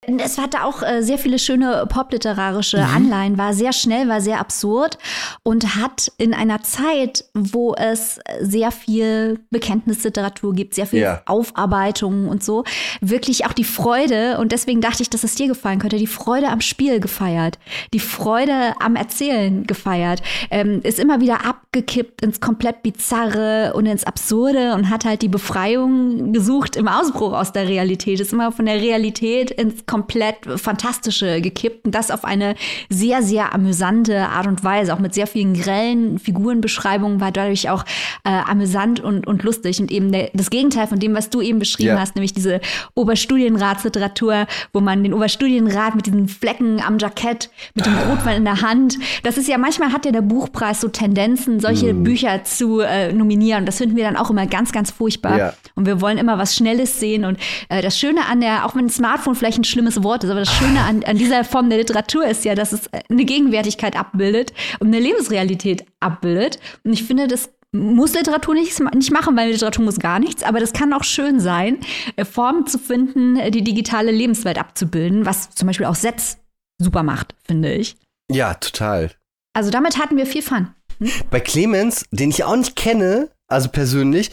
[0.05, 2.95] Es hatte auch äh, sehr viele schöne popliterarische mhm.
[2.95, 4.99] Anleihen, war sehr schnell, war sehr absurd
[5.41, 11.23] und hat in einer Zeit, wo es sehr viel Bekenntnisliteratur gibt, sehr viel ja.
[11.25, 12.63] Aufarbeitung und so,
[13.01, 16.49] wirklich auch die Freude, und deswegen dachte ich, dass es dir gefallen könnte, die Freude
[16.49, 17.57] am Spiel gefeiert,
[17.91, 20.21] die Freude am Erzählen gefeiert,
[20.51, 25.27] ähm, ist immer wieder abgekippt ins komplett Bizarre und ins Absurde und hat halt die
[25.27, 31.41] Befreiung gesucht im Ausbruch aus der Realität, ist immer von der Realität ins komplett fantastische
[31.41, 32.55] gekippt und das auf eine
[32.89, 37.83] sehr, sehr amüsante Art und Weise, auch mit sehr vielen grellen Figurenbeschreibungen, war dadurch auch
[38.23, 41.59] äh, amüsant und, und lustig und eben der, das Gegenteil von dem, was du eben
[41.59, 41.99] beschrieben ja.
[41.99, 42.59] hast, nämlich diese
[42.93, 48.61] Oberstudienratsliteratur, wo man den Oberstudienrat mit diesen Flecken am Jackett, mit dem Rotwein in der
[48.61, 52.03] Hand, das ist ja manchmal hat ja der Buchpreis so Tendenzen, solche mm.
[52.03, 53.65] Bücher zu äh, nominieren.
[53.65, 55.38] Das finden wir dann auch immer ganz, ganz furchtbar.
[55.38, 55.53] Ja.
[55.75, 57.25] Und wir wollen immer was Schnelles sehen.
[57.25, 57.38] Und
[57.69, 60.39] äh, das Schöne an der, auch wenn ein Smartphone vielleicht ein schlimmes Wort ist, aber
[60.39, 64.53] das Schöne an, an dieser Form der Literatur ist ja, dass es eine Gegenwärtigkeit abbildet
[64.80, 66.57] und eine Lebensrealität abbildet.
[66.84, 70.59] Und ich finde, das muss Literatur nicht, nicht machen, weil Literatur muss gar nichts, aber
[70.59, 71.78] das kann auch schön sein,
[72.15, 76.39] äh, Formen zu finden, die digitale Lebenswelt abzubilden, was zum Beispiel auch Sets
[76.82, 77.95] super macht, finde ich.
[78.32, 79.11] Ja, total.
[79.53, 80.69] Also damit hatten wir viel Fun.
[80.99, 81.11] Hm?
[81.30, 84.32] Bei Clemens, den ich auch nicht kenne, also persönlich,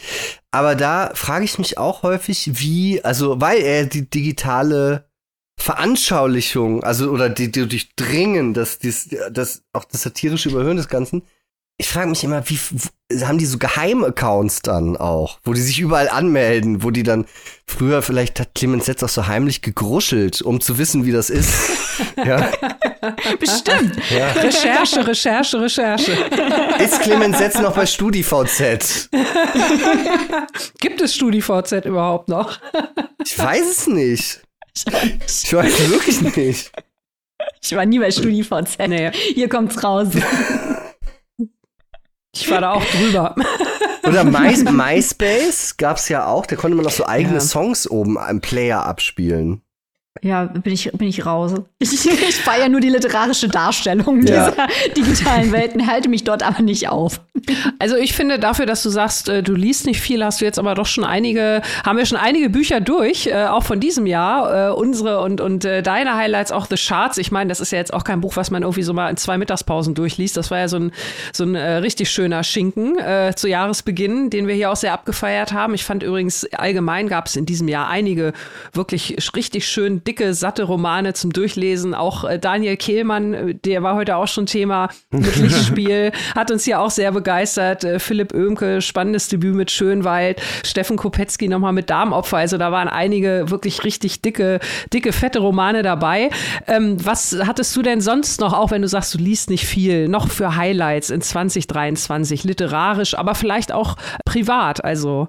[0.49, 5.07] aber da frage ich mich auch häufig, wie, also weil er die digitale
[5.57, 11.23] Veranschaulichung, also oder die, die durchdringen, das, das, das auch das satirische Überhören des Ganzen,
[11.77, 12.57] ich frage mich immer, wie
[13.25, 17.25] haben die so Geheim-Accounts dann auch, wo die sich überall anmelden, wo die dann
[17.67, 21.53] früher vielleicht hat Clemens Setz auch so heimlich gegruschelt, um zu wissen, wie das ist.
[22.15, 22.49] ja.
[23.39, 23.97] Bestimmt.
[24.09, 24.31] Ja.
[24.31, 26.11] Recherche, Recherche, Recherche.
[26.79, 29.09] Ist Clemens Setz noch bei StudiVZ?
[30.79, 32.57] Gibt es StudiVZ überhaupt noch?
[33.23, 34.41] ich weiß es nicht.
[35.27, 36.71] Ich weiß wirklich nicht.
[37.61, 38.77] Ich war nie bei StudiVZ.
[38.87, 39.11] Nee.
[39.11, 40.09] Hier kommt's raus.
[42.37, 43.33] Ich war da auch drüber.
[44.03, 47.39] Oder My MySpace gab es ja auch, da konnte man auch so eigene ja.
[47.39, 49.61] Songs oben am Player abspielen.
[50.21, 51.53] Ja, bin ich, bin ich raus.
[51.77, 54.49] Ich, ich feiere nur die literarische Darstellung ja.
[54.49, 57.21] dieser digitalen Welten, halte mich dort aber nicht auf.
[57.77, 60.57] Also ich finde dafür, dass du sagst, äh, du liest nicht viel, hast du jetzt
[60.57, 64.69] aber doch schon einige, haben wir schon einige Bücher durch, äh, auch von diesem Jahr,
[64.69, 67.17] äh, unsere und, und deine Highlights, auch The Charts.
[67.19, 69.17] Ich meine, das ist ja jetzt auch kein Buch, was man irgendwie so mal in
[69.17, 70.37] zwei Mittagspausen durchliest.
[70.37, 70.91] Das war ja so ein,
[71.33, 75.75] so ein richtig schöner Schinken äh, zu Jahresbeginn, den wir hier auch sehr abgefeiert haben.
[75.75, 78.33] Ich fand übrigens, allgemein gab es in diesem Jahr einige
[78.73, 81.93] wirklich richtig schön dicke, satte Romane zum Durchlesen.
[81.93, 86.63] Auch äh, Daniel Kehlmann, äh, der war heute auch schon Thema mit Lichtspiel, hat uns
[86.63, 87.83] hier auch sehr begeistert.
[87.83, 90.41] Äh, Philipp Oehmke, spannendes Debüt mit Schönwald.
[90.63, 92.37] Steffen Kopetzky nochmal mit Darmopfer.
[92.37, 94.59] Also da waren einige wirklich richtig dicke,
[94.93, 96.29] dicke, fette Romane dabei.
[96.67, 100.07] Ähm, was hattest du denn sonst noch, auch wenn du sagst, du liest nicht viel,
[100.07, 103.95] noch für Highlights in 2023, literarisch, aber vielleicht auch
[104.25, 104.83] privat?
[104.83, 105.27] Also,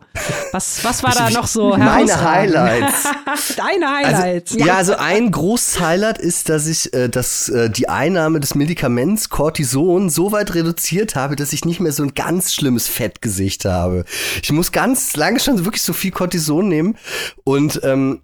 [0.52, 3.04] was, was war da noch so Meine Highlights.
[3.56, 4.52] Deine Highlights.
[4.52, 8.40] Also, ja, ja, also ein großes Highlight ist, dass ich äh, dass, äh, die Einnahme
[8.40, 12.88] des Medikaments Cortison so weit reduziert habe, dass ich nicht mehr so ein ganz schlimmes
[12.88, 14.04] Fettgesicht habe.
[14.42, 16.98] Ich muss ganz lange schon wirklich so viel Cortison nehmen
[17.44, 18.22] und ähm,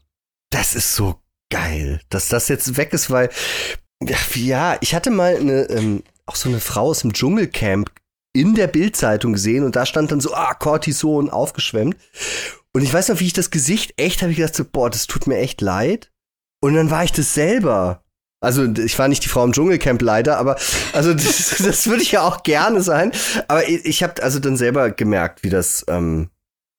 [0.50, 1.16] das ist so
[1.50, 3.30] geil, dass das jetzt weg ist, weil
[4.34, 7.90] ja, ich hatte mal eine ähm, auch so eine Frau aus dem Dschungelcamp
[8.32, 11.96] in der Bildzeitung gesehen und da stand dann so ah Cortison aufgeschwemmt
[12.72, 15.06] und ich weiß noch, wie ich das Gesicht echt habe ich gedacht so boah, das
[15.06, 16.11] tut mir echt leid
[16.62, 18.02] und dann war ich das selber.
[18.40, 20.56] Also ich war nicht die Frau im Dschungelcamp leider, aber
[20.92, 23.12] also das, das würde ich ja auch gerne sein.
[23.48, 26.30] Aber ich, ich habe also dann selber gemerkt, wie das, ähm,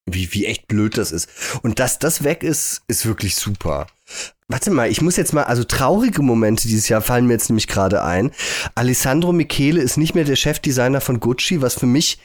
[0.06, 1.30] wie, wie echt blöd das ist.
[1.62, 3.88] Und dass das weg ist, ist wirklich super.
[4.48, 7.68] Warte mal, ich muss jetzt mal, also traurige Momente dieses Jahr fallen mir jetzt nämlich
[7.68, 8.32] gerade ein.
[8.76, 12.20] Alessandro Michele ist nicht mehr der Chefdesigner von Gucci, was für mich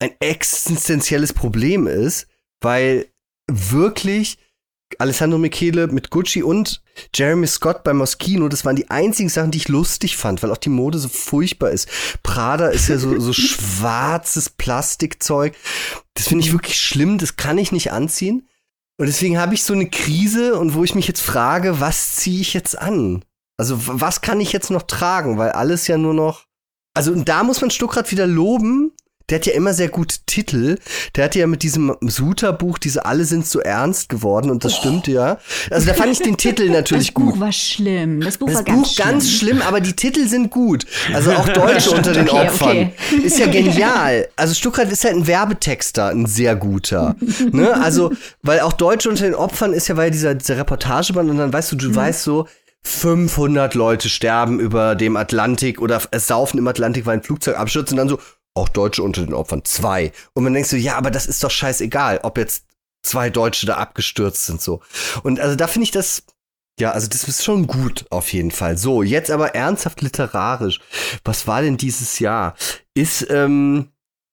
[0.00, 2.26] ein existenzielles Problem ist,
[2.60, 3.06] weil
[3.48, 4.38] wirklich
[5.00, 6.82] Alessandro Michele mit Gucci und
[7.14, 10.58] Jeremy Scott bei Moschino, das waren die einzigen Sachen, die ich lustig fand, weil auch
[10.58, 11.88] die Mode so furchtbar ist.
[12.22, 15.56] Prada ist ja so, so schwarzes Plastikzeug.
[16.14, 18.46] Das finde ich wirklich schlimm, das kann ich nicht anziehen.
[18.98, 22.42] Und deswegen habe ich so eine Krise und wo ich mich jetzt frage, was ziehe
[22.42, 23.24] ich jetzt an?
[23.56, 25.38] Also was kann ich jetzt noch tragen?
[25.38, 26.44] Weil alles ja nur noch.
[26.92, 28.92] Also da muss man Stuckrad wieder loben,
[29.30, 30.76] der hat ja immer sehr gute Titel.
[31.14, 34.80] Der hatte ja mit diesem Suter-Buch, diese Alle sind so ernst geworden und das oh.
[34.80, 35.38] stimmt ja.
[35.70, 37.28] Also da fand ich den Titel natürlich gut.
[37.28, 38.20] Das Buch war schlimm.
[38.20, 39.08] Das Buch das war ganz Buch schlimm.
[39.08, 40.86] ganz schlimm, aber die Titel sind gut.
[41.14, 42.68] Also auch Deutsche unter den okay, Opfern.
[42.68, 42.92] Okay.
[43.22, 44.28] Ist ja genial.
[44.36, 47.16] Also Stuckrad ist halt ein Werbetexter, ein sehr guter.
[47.52, 47.74] ne?
[47.80, 48.12] Also,
[48.42, 51.72] weil auch Deutsche unter den Opfern ist ja, weil dieser, dieser Reportageband und dann weißt
[51.72, 51.96] du, du mhm.
[51.96, 52.46] weißt so,
[52.82, 57.92] 500 Leute sterben über dem Atlantik oder es saufen im Atlantik, weil ein Flugzeug abstürzt
[57.92, 58.18] und dann so,
[58.54, 59.64] auch Deutsche unter den Opfern.
[59.64, 60.12] Zwei.
[60.34, 62.66] Und man denkt so, ja, aber das ist doch scheißegal, ob jetzt
[63.02, 64.80] zwei Deutsche da abgestürzt sind, so.
[65.22, 66.24] Und also da finde ich das,
[66.78, 68.76] ja, also das ist schon gut, auf jeden Fall.
[68.76, 70.80] So, jetzt aber ernsthaft literarisch.
[71.24, 72.54] Was war denn dieses Jahr?
[72.94, 73.88] Ist, ähm,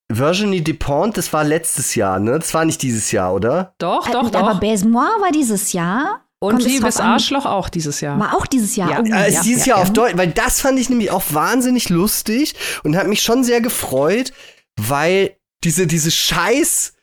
[0.10, 2.40] Virginie Despont, das war letztes Jahr, ne?
[2.40, 3.76] Das war nicht dieses Jahr, oder?
[3.78, 4.40] Doch, doch, äh, doch.
[4.40, 6.27] Aber Baise-Moi war dieses Jahr.
[6.40, 8.20] Und Liebes Arschloch auch dieses Jahr.
[8.20, 8.92] War auch dieses Jahr.
[8.92, 11.24] Ja, oh, äh, ja dieses ja, Jahr auf Deutsch, weil das fand ich nämlich auch
[11.32, 14.34] wahnsinnig lustig und hat mich schon sehr gefreut,
[14.80, 16.94] weil diese, diese scheiß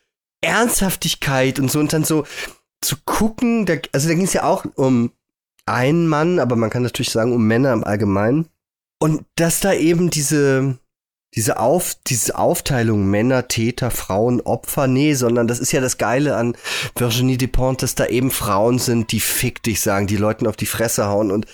[0.41, 2.25] Ernsthaftigkeit und so und dann so
[2.81, 5.11] zu gucken, da, also da ging es ja auch um
[5.67, 8.47] einen Mann, aber man kann natürlich sagen um Männer im Allgemeinen.
[9.01, 10.79] Und dass da eben diese,
[11.35, 16.37] diese, Auf, diese Aufteilung Männer, Täter, Frauen, Opfer, nee, sondern das ist ja das Geile
[16.37, 16.57] an
[16.97, 20.67] Virginie Despentes, dass da eben Frauen sind, die fick dich sagen, die Leuten auf die
[20.67, 21.47] Fresse hauen und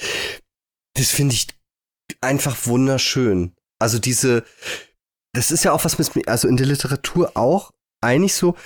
[0.94, 1.48] das finde ich
[2.20, 3.54] einfach wunderschön.
[3.78, 4.44] Also diese,
[5.32, 7.72] das ist ja auch was mit, also in der Literatur auch
[8.02, 8.56] eigentlich so,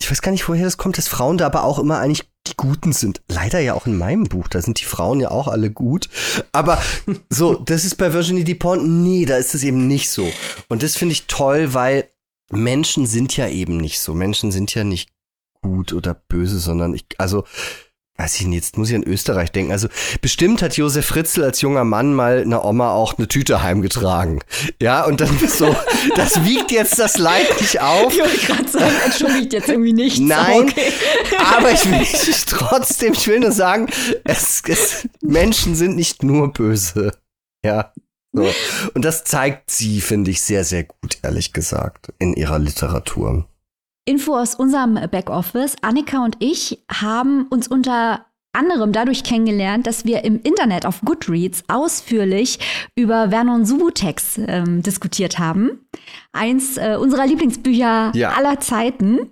[0.00, 2.56] ich weiß gar nicht, woher das kommt, dass Frauen da aber auch immer eigentlich die
[2.56, 3.22] Guten sind.
[3.28, 6.08] Leider ja auch in meinem Buch, da sind die Frauen ja auch alle gut.
[6.52, 6.82] Aber
[7.30, 10.30] so, das ist bei Virginie Despont, nee, da ist es eben nicht so.
[10.68, 12.08] Und das finde ich toll, weil
[12.50, 14.14] Menschen sind ja eben nicht so.
[14.14, 15.10] Menschen sind ja nicht
[15.62, 17.44] gut oder böse, sondern ich, also
[18.16, 19.72] weiß ich nicht, jetzt muss ich an Österreich denken.
[19.72, 19.88] Also
[20.20, 24.40] bestimmt hat Josef Fritzl als junger Mann mal einer Oma auch eine Tüte heimgetragen.
[24.80, 25.74] Ja, und dann so,
[26.14, 28.12] das wiegt jetzt das Leid nicht auf.
[28.12, 30.20] Ich wollte gerade sagen, entschuldigt jetzt irgendwie nichts.
[30.20, 30.92] Nein, okay.
[31.56, 33.88] aber ich will ich trotzdem, ich will nur sagen,
[34.22, 37.12] es, es, Menschen sind nicht nur böse.
[37.64, 37.92] Ja.
[38.32, 38.48] So.
[38.94, 43.48] Und das zeigt sie, finde ich, sehr, sehr gut, ehrlich gesagt, in ihrer Literatur.
[44.04, 45.76] Info aus unserem Backoffice.
[45.82, 51.64] Annika und ich haben uns unter anderem dadurch kennengelernt, dass wir im Internet auf Goodreads
[51.68, 52.58] ausführlich
[52.94, 55.86] über Vernon Subutex ähm, diskutiert haben.
[56.32, 58.30] Eins äh, unserer Lieblingsbücher ja.
[58.30, 59.30] aller Zeiten.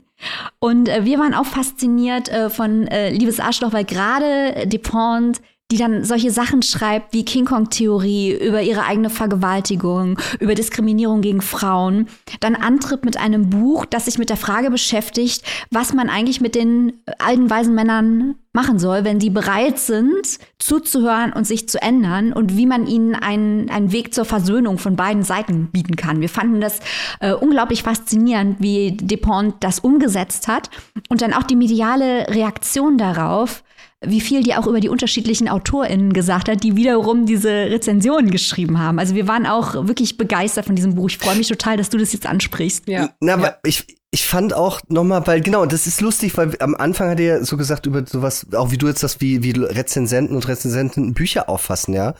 [0.58, 5.40] Und äh, wir waren auch fasziniert äh, von äh, Liebes Arschloch, weil gerade Dupont
[5.72, 11.40] die dann solche Sachen schreibt wie King Kong-Theorie über ihre eigene Vergewaltigung, über Diskriminierung gegen
[11.40, 12.08] Frauen,
[12.40, 16.54] dann antritt mit einem Buch, das sich mit der Frage beschäftigt, was man eigentlich mit
[16.54, 22.34] den alten weisen Männern machen soll, wenn die bereit sind, zuzuhören und sich zu ändern
[22.34, 26.20] und wie man ihnen einen, einen Weg zur Versöhnung von beiden Seiten bieten kann.
[26.20, 26.80] Wir fanden das
[27.20, 30.68] äh, unglaublich faszinierend, wie Dupont das umgesetzt hat
[31.08, 33.64] und dann auch die mediale Reaktion darauf,
[34.04, 38.78] wie viel die auch über die unterschiedlichen AutorInnen gesagt hat, die wiederum diese Rezensionen geschrieben
[38.78, 38.98] haben.
[38.98, 41.08] Also wir waren auch wirklich begeistert von diesem Buch.
[41.08, 42.88] Ich freue mich total, dass du das jetzt ansprichst.
[42.88, 43.10] Ja.
[43.20, 43.56] Na, aber ja.
[43.64, 47.44] ich, ich fand auch nochmal, weil, genau, das ist lustig, weil am Anfang hat er
[47.44, 51.48] so gesagt über sowas, auch wie du jetzt das, wie, wie Rezensenten und Rezensenten Bücher
[51.48, 52.14] auffassen, ja.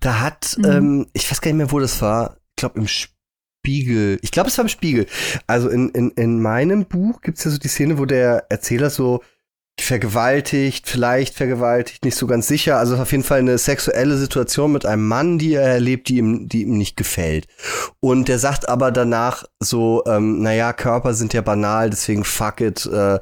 [0.00, 0.64] Da hat, mhm.
[0.64, 4.48] ähm, ich weiß gar nicht mehr, wo das war, ich glaube im Spiegel, ich glaube,
[4.48, 5.06] es war im Spiegel.
[5.46, 9.22] Also in, in, in meinem Buch gibt's ja so die Szene, wo der Erzähler so
[9.78, 12.78] vergewaltigt, vielleicht vergewaltigt, nicht so ganz sicher.
[12.78, 16.48] Also auf jeden Fall eine sexuelle Situation mit einem Mann, die er erlebt, die ihm,
[16.48, 17.46] die ihm nicht gefällt.
[18.00, 22.86] Und der sagt aber danach so, ähm, naja, Körper sind ja banal, deswegen fuck it.
[22.86, 23.18] Äh,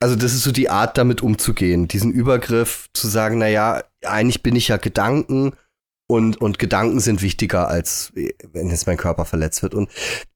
[0.00, 1.88] also das ist so die Art, damit umzugehen.
[1.88, 5.52] Diesen Übergriff zu sagen, naja, eigentlich bin ich ja Gedanken
[6.10, 8.12] und, und Gedanken sind wichtiger als
[8.52, 9.74] wenn jetzt mein Körper verletzt wird.
[9.74, 9.88] Und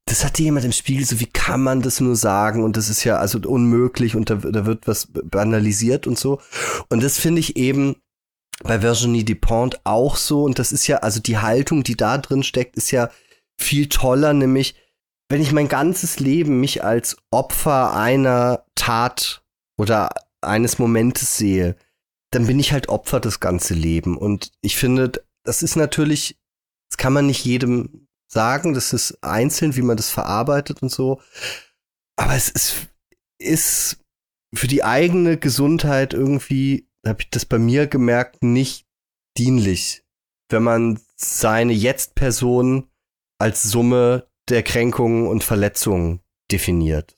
[0.06, 2.62] das hatte jemand im Spiegel, so wie kann man das nur sagen?
[2.62, 6.40] Und das ist ja also unmöglich und da, da wird was banalisiert und so.
[6.88, 7.96] Und das finde ich eben
[8.62, 10.44] bei Virginie Dupont auch so.
[10.44, 13.10] Und das ist ja, also die Haltung, die da drin steckt, ist ja
[13.58, 14.76] viel toller, nämlich
[15.28, 19.42] wenn ich mein ganzes Leben mich als Opfer einer Tat
[19.76, 20.10] oder
[20.40, 21.76] eines Momentes sehe,
[22.30, 24.16] dann bin ich halt Opfer das ganze Leben.
[24.16, 25.12] Und ich finde,
[25.44, 26.38] das ist natürlich,
[26.90, 31.20] das kann man nicht jedem sagen, das ist einzeln, wie man das verarbeitet und so.
[32.16, 32.88] Aber es ist,
[33.38, 33.98] ist
[34.54, 38.86] für die eigene Gesundheit irgendwie, habe ich das bei mir gemerkt, nicht
[39.36, 40.04] dienlich,
[40.50, 42.88] wenn man seine Jetzt-Person
[43.38, 46.20] als Summe der Kränkungen und Verletzungen
[46.50, 47.14] definiert.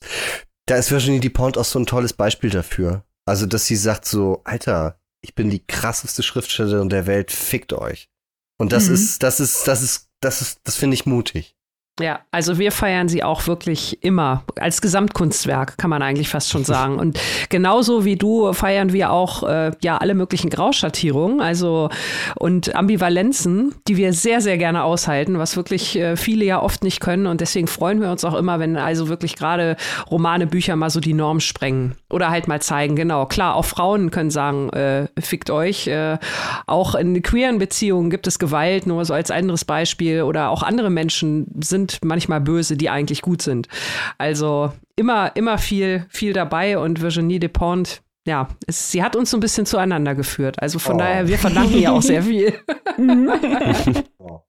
[0.65, 3.05] Da ist Virginie Dupont auch so ein tolles Beispiel dafür.
[3.25, 8.09] Also, dass sie sagt so, Alter, ich bin die krasseste Schriftstellerin der Welt, fickt euch.
[8.57, 8.95] Und das mhm.
[8.95, 11.56] ist, das ist, das ist, das ist, das finde ich mutig.
[11.99, 16.63] Ja, also wir feiern sie auch wirklich immer als Gesamtkunstwerk, kann man eigentlich fast schon
[16.63, 16.99] sagen.
[16.99, 17.19] Und
[17.49, 21.89] genauso wie du feiern wir auch äh, ja alle möglichen Grauschattierungen, also
[22.35, 26.99] und Ambivalenzen, die wir sehr sehr gerne aushalten, was wirklich äh, viele ja oft nicht
[26.99, 27.25] können.
[27.25, 29.75] Und deswegen freuen wir uns auch immer, wenn also wirklich gerade
[30.11, 32.95] Romane, Bücher mal so die Norm sprengen oder halt mal zeigen.
[32.95, 35.87] Genau, klar, auch Frauen können sagen, äh, fickt euch.
[35.87, 36.19] Äh,
[36.67, 40.91] auch in queeren Beziehungen gibt es Gewalt, nur so als anderes Beispiel oder auch andere
[40.91, 43.67] Menschen sind sind manchmal böse, die eigentlich gut sind.
[44.17, 49.37] Also immer, immer viel, viel dabei und Virginie Despont, ja, es, sie hat uns so
[49.37, 50.61] ein bisschen zueinander geführt.
[50.61, 50.99] Also von oh.
[50.99, 52.53] daher, wir verdanken ihr auch sehr viel.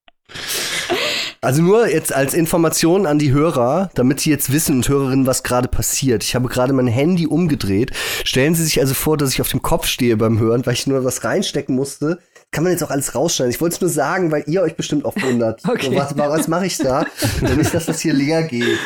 [1.41, 5.43] Also nur jetzt als Information an die Hörer, damit sie jetzt wissen und Hörerinnen, was
[5.43, 6.21] gerade passiert.
[6.21, 7.91] Ich habe gerade mein Handy umgedreht.
[8.25, 10.85] Stellen Sie sich also vor, dass ich auf dem Kopf stehe beim Hören, weil ich
[10.85, 12.19] nur was reinstecken musste.
[12.51, 13.53] Kann man jetzt auch alles rausschneiden.
[13.53, 15.61] Ich wollte es nur sagen, weil ihr euch bestimmt auch wundert.
[15.67, 15.87] Okay.
[15.91, 17.05] So, was was mache ich da?
[17.41, 18.79] Wenn ich, dass das hier leer geht.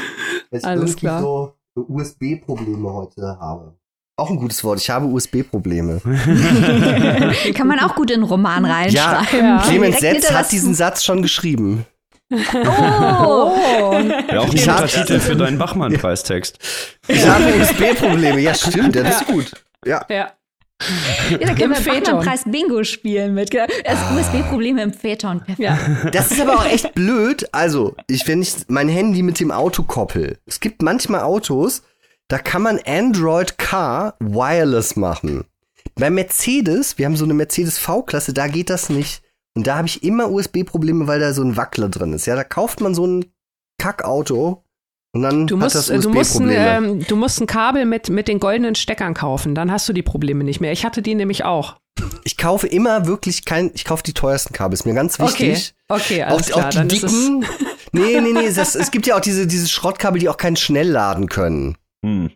[0.51, 1.21] Weil ich Alles irgendwie klar.
[1.21, 3.75] so, so USB-Probleme heute habe.
[4.15, 4.79] Auch ein gutes Wort.
[4.79, 6.01] Ich habe USB-Probleme.
[7.55, 9.39] Kann man auch gut in einen Roman reinschreiben.
[9.39, 9.61] Ja.
[9.65, 11.85] Clemens Setz hat diesen Satz schon geschrieben.
[12.31, 12.37] Oh,
[14.29, 16.59] Ja, auch ein Ich guter Titel für deinen Bachmann-Preistext.
[17.07, 18.39] Ich habe USB-Probleme.
[18.39, 18.95] Ja, stimmt.
[18.95, 19.51] Ja, das ist gut.
[19.85, 20.05] Ja.
[20.09, 20.31] Ja.
[21.29, 22.19] Ja, da können Im wir Phaeton.
[22.19, 23.53] Preis Bingo spielen mit.
[23.53, 25.39] Das USB-Probleme im Phaeton.
[25.39, 25.59] Perfekt.
[25.59, 25.77] ja.
[26.11, 27.47] Das ist aber auch echt blöd.
[27.51, 30.39] Also, ich, wenn ich mein Handy mit dem Auto koppel.
[30.45, 31.83] Es gibt manchmal Autos,
[32.27, 35.45] da kann man Android Car wireless machen.
[35.95, 39.21] Bei Mercedes, wir haben so eine Mercedes V-Klasse, da geht das nicht.
[39.55, 42.25] Und da habe ich immer USB-Probleme, weil da so ein Wackler drin ist.
[42.25, 43.25] Ja, da kauft man so ein
[43.77, 44.62] Kackauto
[45.13, 48.09] und dann Du hat musst, das du, musst ein, ähm, du musst ein Kabel mit,
[48.09, 50.71] mit den goldenen Steckern kaufen, dann hast du die Probleme nicht mehr.
[50.71, 51.75] Ich hatte die nämlich auch.
[52.23, 55.73] ich kaufe immer wirklich kein, ich kaufe die teuersten Kabel, ist mir ganz wichtig.
[55.87, 56.65] Okay, okay, Auch, alles klar.
[56.65, 57.45] auch die dann ist es, dicken.
[57.95, 60.89] Nee, nee, nee, das, es gibt ja auch diese, diese Schrottkabel, die auch keinen schnell
[60.89, 61.77] laden können.
[62.03, 62.31] Hm.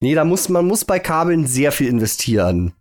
[0.00, 2.72] Nee, da muss man muss bei Kabeln sehr viel investieren.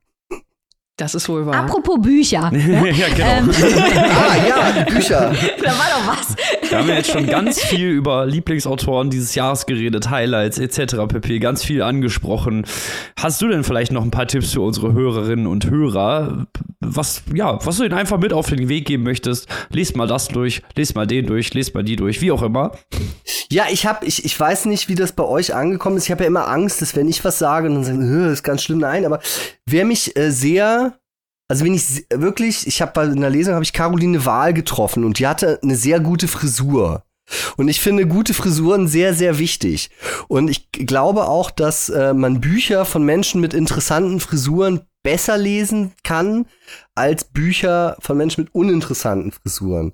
[0.98, 1.56] Das ist wohl wahr.
[1.56, 2.52] Apropos Bücher.
[2.54, 3.28] ja, genau.
[3.28, 5.34] Ähm, ah, ja, Bücher.
[5.62, 6.36] da war doch was.
[6.70, 10.96] Wir haben jetzt schon ganz viel über Lieblingsautoren dieses Jahres geredet, Highlights etc.
[11.08, 11.40] pp.
[11.40, 12.66] Ganz viel angesprochen.
[13.20, 16.48] Hast du denn vielleicht noch ein paar Tipps für unsere Hörerinnen und Hörer?
[16.80, 19.48] Was, ja, was du ihnen einfach mit auf den Weg geben möchtest?
[19.72, 22.72] Lest mal das durch, lest mal den durch, lest mal die durch, wie auch immer.
[23.52, 26.06] Ja, ich hab, ich, ich weiß nicht, wie das bei euch angekommen ist.
[26.06, 28.64] Ich habe ja immer Angst, dass wenn ich was sage, dann sagen, "Hö, ist ganz
[28.64, 28.80] schlimm.
[28.80, 29.20] Nein, aber
[29.66, 30.85] wer mich äh, sehr,
[31.48, 35.20] also wenn ich wirklich, ich habe bei einer Lesung habe ich Caroline Wahl getroffen und
[35.20, 37.04] die hatte eine sehr gute Frisur.
[37.58, 39.90] Und ich finde gute Frisuren sehr, sehr wichtig.
[40.28, 45.94] Und ich glaube auch, dass äh, man Bücher von Menschen mit interessanten Frisuren besser lesen
[46.04, 46.46] kann
[46.94, 49.94] als Bücher von Menschen mit uninteressanten Frisuren.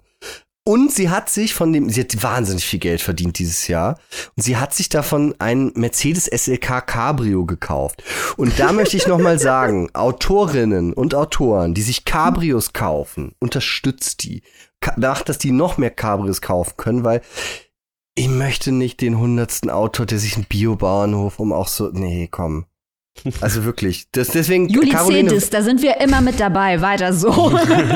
[0.64, 3.99] Und sie hat sich von dem, sie hat wahnsinnig viel Geld verdient dieses Jahr.
[4.36, 8.03] Und sie hat sich davon ein Mercedes SLK Cabrio gekauft.
[8.38, 14.43] Und da möchte ich nochmal sagen, Autorinnen und Autoren, die sich Cabrios kaufen, unterstützt die.
[14.97, 17.22] Macht, dass die noch mehr Cabrios kaufen können, weil
[18.16, 22.66] ich möchte nicht den hundertsten Autor, der sich einen Biobauernhof um auch so, nee, komm.
[23.39, 24.07] Also wirklich.
[24.12, 26.82] Das, deswegen, Juli Caroline, Cedis, da sind wir immer mit dabei.
[26.82, 27.51] Weiter so.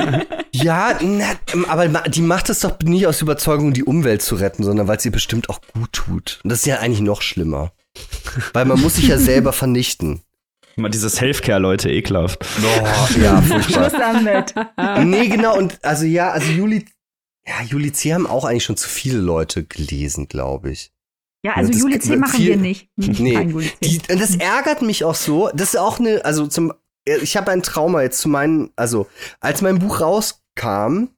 [0.52, 1.26] ja, na,
[1.68, 5.06] aber die macht es doch nicht aus Überzeugung, die Umwelt zu retten, sondern weil es
[5.06, 6.40] ihr bestimmt auch gut tut.
[6.44, 7.72] Und das ist ja eigentlich noch schlimmer.
[8.54, 10.22] Weil man muss sich ja selber vernichten.
[10.76, 12.46] Mal dieses Healthcare, Leute, ekelhaft.
[12.62, 13.92] Oh, ja, furchtbar.
[13.92, 14.54] damit.
[15.06, 16.86] nee, genau, und also ja, also Juli,
[17.48, 18.14] ja, Juli C.
[18.14, 20.92] haben auch eigentlich schon zu viele Leute gelesen, glaube ich.
[21.46, 22.10] Ja, also Das- Juli C.
[22.10, 22.90] das- machen viel- wir nicht.
[22.98, 23.70] Nee.
[23.84, 25.50] Die, und das ärgert mich auch so.
[25.54, 26.74] Das ist auch eine, also zum,
[27.06, 29.08] ich habe ein Trauma jetzt zu meinen, also
[29.40, 31.10] als mein Buch rauskam,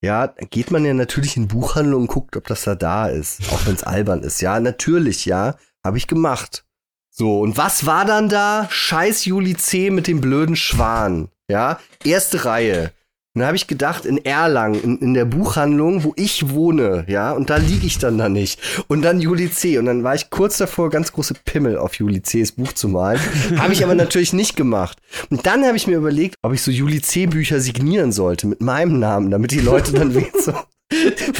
[0.00, 3.66] ja, geht man ja natürlich in Buchhandlung und guckt, ob das da da ist, auch
[3.66, 4.40] wenn es albern ist.
[4.40, 6.64] Ja, natürlich, ja, habe ich gemacht.
[7.10, 8.66] So, und was war dann da?
[8.70, 9.90] Scheiß Juli C.
[9.90, 11.28] mit dem blöden Schwan.
[11.48, 12.92] Ja, erste Reihe.
[13.34, 17.32] Und da habe ich gedacht, in Erlangen, in, in der Buchhandlung, wo ich wohne, ja,
[17.32, 18.60] und da liege ich dann da nicht.
[18.88, 19.78] Und dann Juli C.
[19.78, 23.18] Und dann war ich kurz davor, ganz große Pimmel auf Juli C.'s Buch zu malen.
[23.56, 24.98] habe ich aber natürlich nicht gemacht.
[25.30, 27.24] Und dann habe ich mir überlegt, ob ich so Juli C.
[27.26, 30.54] Bücher signieren sollte mit meinem Namen, damit die Leute dann wenigstens so.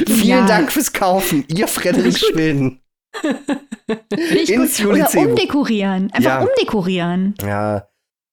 [0.07, 0.47] Vielen Ja.
[0.47, 2.81] Dank fürs Kaufen, ihr Frederik Schweden.
[4.49, 4.81] Ins.
[4.81, 5.19] Oder Juli C.
[5.19, 5.27] Buch.
[5.29, 6.11] umdekorieren.
[6.13, 6.41] Einfach Ja.
[6.41, 7.35] umdekorieren.
[7.43, 7.87] Ja,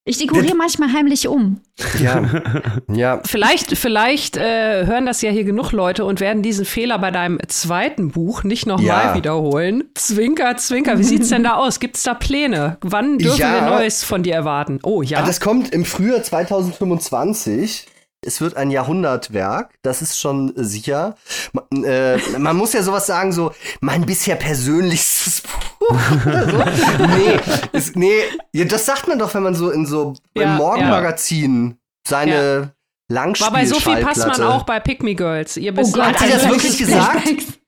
[0.06, 1.62] Ich dekoriere manchmal heimlich um.
[2.02, 2.24] ja,
[2.91, 3.22] ja.
[3.26, 7.38] Vielleicht, vielleicht äh, hören das ja hier genug Leute und werden diesen Fehler bei deinem
[7.47, 9.16] zweiten Buch nicht nochmal Ja.
[9.16, 9.84] wiederholen.
[9.93, 10.97] Zwinker, zwinker.
[10.97, 11.80] Wie sieht's denn da aus?
[11.80, 12.78] Gibt's da Pläne?
[12.82, 13.54] Wann dürfen Ja.
[13.54, 14.80] wir Neues von dir erwarten?
[14.84, 15.20] Oh ja.
[15.20, 17.86] Ah, Das kommt im Frühjahr 2025.
[18.22, 21.16] Es wird ein Jahrhundertwerk, das ist schon sicher.
[21.54, 25.52] Man, äh, man muss ja sowas sagen, so mein bisher persönlichstes Buch.
[25.80, 25.93] So.
[27.07, 27.39] nee,
[27.71, 28.21] ist, nee,
[28.53, 31.77] ja, das sagt man doch, wenn man so in so Ja, im Morgenmagazin
[32.07, 32.73] seine
[33.09, 35.57] War bei Sophie Passmann auch bei Pick Me Girls.
[35.57, 37.23] Ihr bist Oh Gott, Hat sie das also wirklich ich- gesagt?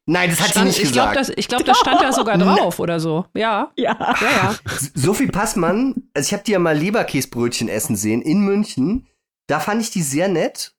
[0.08, 1.30] Nein, das hat sie Stand, nicht ich glaube, gesagt.
[1.30, 3.26] das, ich glaub, das stand da sogar drauf oder so.
[3.36, 3.72] Ja.
[3.78, 3.96] Ja.
[4.00, 4.56] Ja, ja.
[4.96, 9.08] Sophie Passmann, also ich habe die ja mal Leberkäsbrötchen essen sehen in München.
[9.48, 10.74] Da fand ich die sehr nett.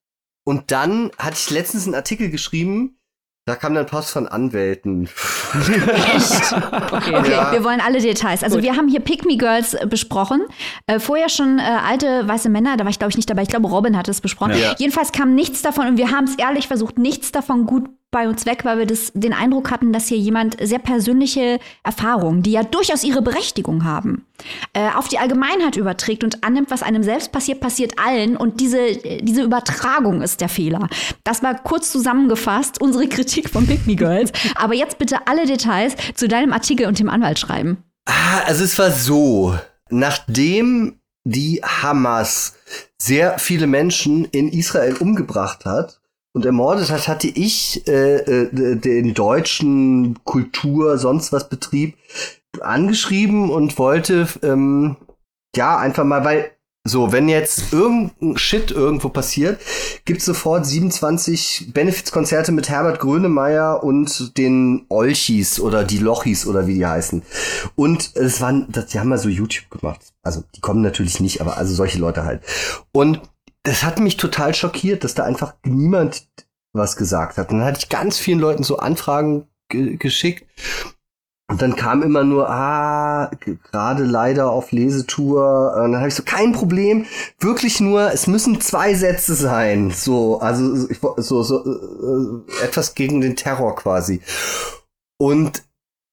[0.45, 2.99] Und dann hatte ich letztens einen Artikel geschrieben,
[3.45, 5.09] da kam dann Post von Anwälten.
[5.53, 7.15] Okay.
[7.17, 7.53] Okay, Ja.
[7.53, 8.43] wir wollen alle Details.
[8.43, 8.65] Also Gut.
[8.65, 10.43] wir haben hier Pick Me Girls äh, besprochen.
[10.87, 13.43] Äh, vorher schon äh, alte weiße Männer, da war ich glaube ich nicht dabei.
[13.43, 14.57] Ich glaube, Robin hat es besprochen.
[14.57, 14.75] Ja.
[14.79, 18.47] Jedenfalls kam nichts davon und wir haben es ehrlich versucht, nichts davon gut bei uns
[18.47, 22.63] weg, weil wir das, den Eindruck hatten, dass hier jemand sehr persönliche Erfahrungen, die ja
[22.63, 24.27] durchaus ihre Berechtigung haben,
[24.75, 28.37] äh, auf die Allgemeinheit überträgt und annimmt, was einem selbst passiert, passiert allen.
[28.37, 30.89] Und diese, diese Übertragung ist der Fehler.
[31.25, 34.31] Das war kurz zusammengefasst unsere Kritik von Pick Me Girls.
[34.57, 37.83] Aber jetzt bitte alle Details zu deinem Artikel und dem Anwalt schreiben.
[38.05, 39.57] Ah, also es war so,
[39.89, 42.57] nachdem die Hamas
[42.99, 46.02] sehr viele Menschen in Israel umgebracht hat,
[46.33, 51.97] und ermordet hat, hatte ich äh, äh, den deutschen Kultur, sonst was Betrieb
[52.61, 54.97] angeschrieben und wollte ähm,
[55.55, 56.53] ja einfach mal, weil
[56.85, 59.61] so, wenn jetzt irgendein Shit irgendwo passiert,
[60.05, 66.75] gibt's sofort 27 Benefits-Konzerte mit Herbert Grönemeyer und den Olchis oder die Lochis oder wie
[66.75, 67.23] die heißen.
[67.77, 70.01] Und es waren, das, die haben mal so YouTube gemacht.
[70.25, 72.43] Also, die kommen natürlich nicht, aber also solche Leute halt.
[72.91, 73.21] Und
[73.63, 76.27] das hat mich total schockiert, dass da einfach niemand
[76.73, 77.51] was gesagt hat.
[77.51, 80.47] Und dann hatte ich ganz vielen Leuten so Anfragen ge geschickt.
[81.51, 83.31] Und dann kam immer nur, ah,
[83.71, 85.75] gerade leider auf Lesetour.
[85.77, 87.05] Und dann habe ich so, kein Problem,
[87.41, 89.91] wirklich nur, es müssen zwei Sätze sein.
[89.91, 90.89] So, also
[91.19, 94.23] so, so äh, etwas gegen den Terror quasi.
[95.19, 95.65] Und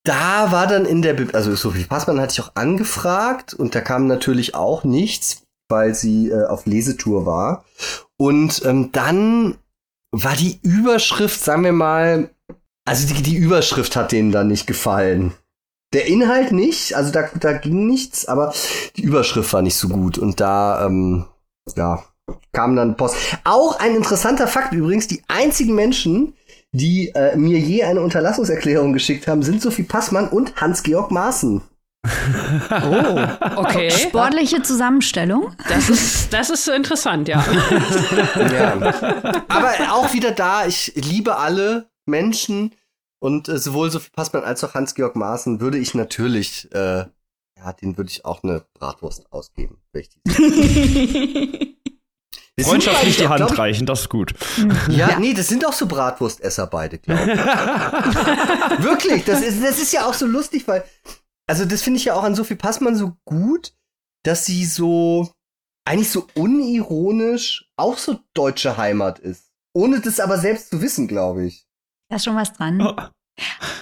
[0.04, 4.08] da war dann in der, also Sophie Passmann hatte ich auch angefragt und da kam
[4.08, 7.64] natürlich auch nichts weil sie äh, auf Lesetour war.
[8.18, 9.58] Und ähm, dann
[10.12, 12.32] war die Überschrift, sagen wir mal,
[12.86, 15.34] also die, die Überschrift hat denen dann nicht gefallen.
[15.94, 18.54] Der Inhalt nicht, also da, da ging nichts, aber
[18.96, 20.18] die Überschrift war nicht so gut.
[20.18, 21.26] Und da, ähm,
[21.76, 22.04] ja,
[22.52, 23.16] kam dann Post.
[23.44, 26.34] Auch ein interessanter Fakt übrigens, die einzigen Menschen,
[26.72, 31.62] die äh, mir je eine Unterlassungserklärung geschickt haben, sind Sophie Passmann und Hans-Georg Maaßen
[32.06, 33.20] oh,
[33.58, 33.92] okay.
[33.92, 35.56] Sportliche Zusammenstellung.
[35.68, 37.44] Das ist, das ist interessant, ja.
[38.36, 38.74] ja.
[39.48, 42.74] Aber auch wieder da, ich liebe alle Menschen
[43.20, 47.06] und äh, sowohl Sophie Passmann als auch Hans-Georg Maaßen würde ich natürlich, äh,
[47.58, 49.82] ja, den würde ich auch eine Bratwurst ausgeben.
[52.62, 54.34] Freundschaftlich die Hand reichen, das ist gut.
[54.90, 58.84] Ja, ja, nee, das sind auch so Bratwurstesser beide, glaube ich.
[58.84, 60.86] Wirklich, das ist, das ist ja auch so lustig, weil
[61.50, 63.74] also das finde ich ja auch an Sophie Passmann so gut,
[64.24, 65.34] dass sie so
[65.84, 69.52] eigentlich so unironisch auch so deutsche Heimat ist.
[69.74, 71.68] Ohne das aber selbst zu wissen, glaube ich.
[72.10, 72.80] Da ist schon was dran.
[72.82, 72.96] Oh.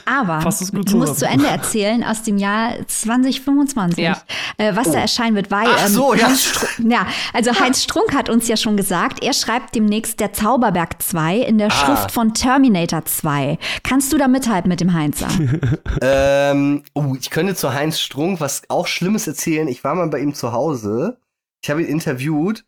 [0.06, 0.40] Aber
[0.72, 4.22] du musst zu Ende erzählen aus dem Jahr 2025, ja.
[4.58, 4.92] äh, was oh.
[4.94, 6.28] da erscheinen wird, weil Ach so, ähm, ja.
[6.28, 11.02] Heinz, ja, also Heinz Strunk hat uns ja schon gesagt, er schreibt demnächst der Zauberberg
[11.02, 11.72] 2 in der ah.
[11.72, 13.58] Schrift von Terminator 2.
[13.84, 15.28] Kannst du da mithalten mit dem Heinzer?
[16.02, 19.68] ähm, oh, ich könnte zu Heinz Strunk was auch Schlimmes erzählen.
[19.68, 21.18] Ich war mal bei ihm zu Hause.
[21.64, 22.66] Ich habe ihn interviewt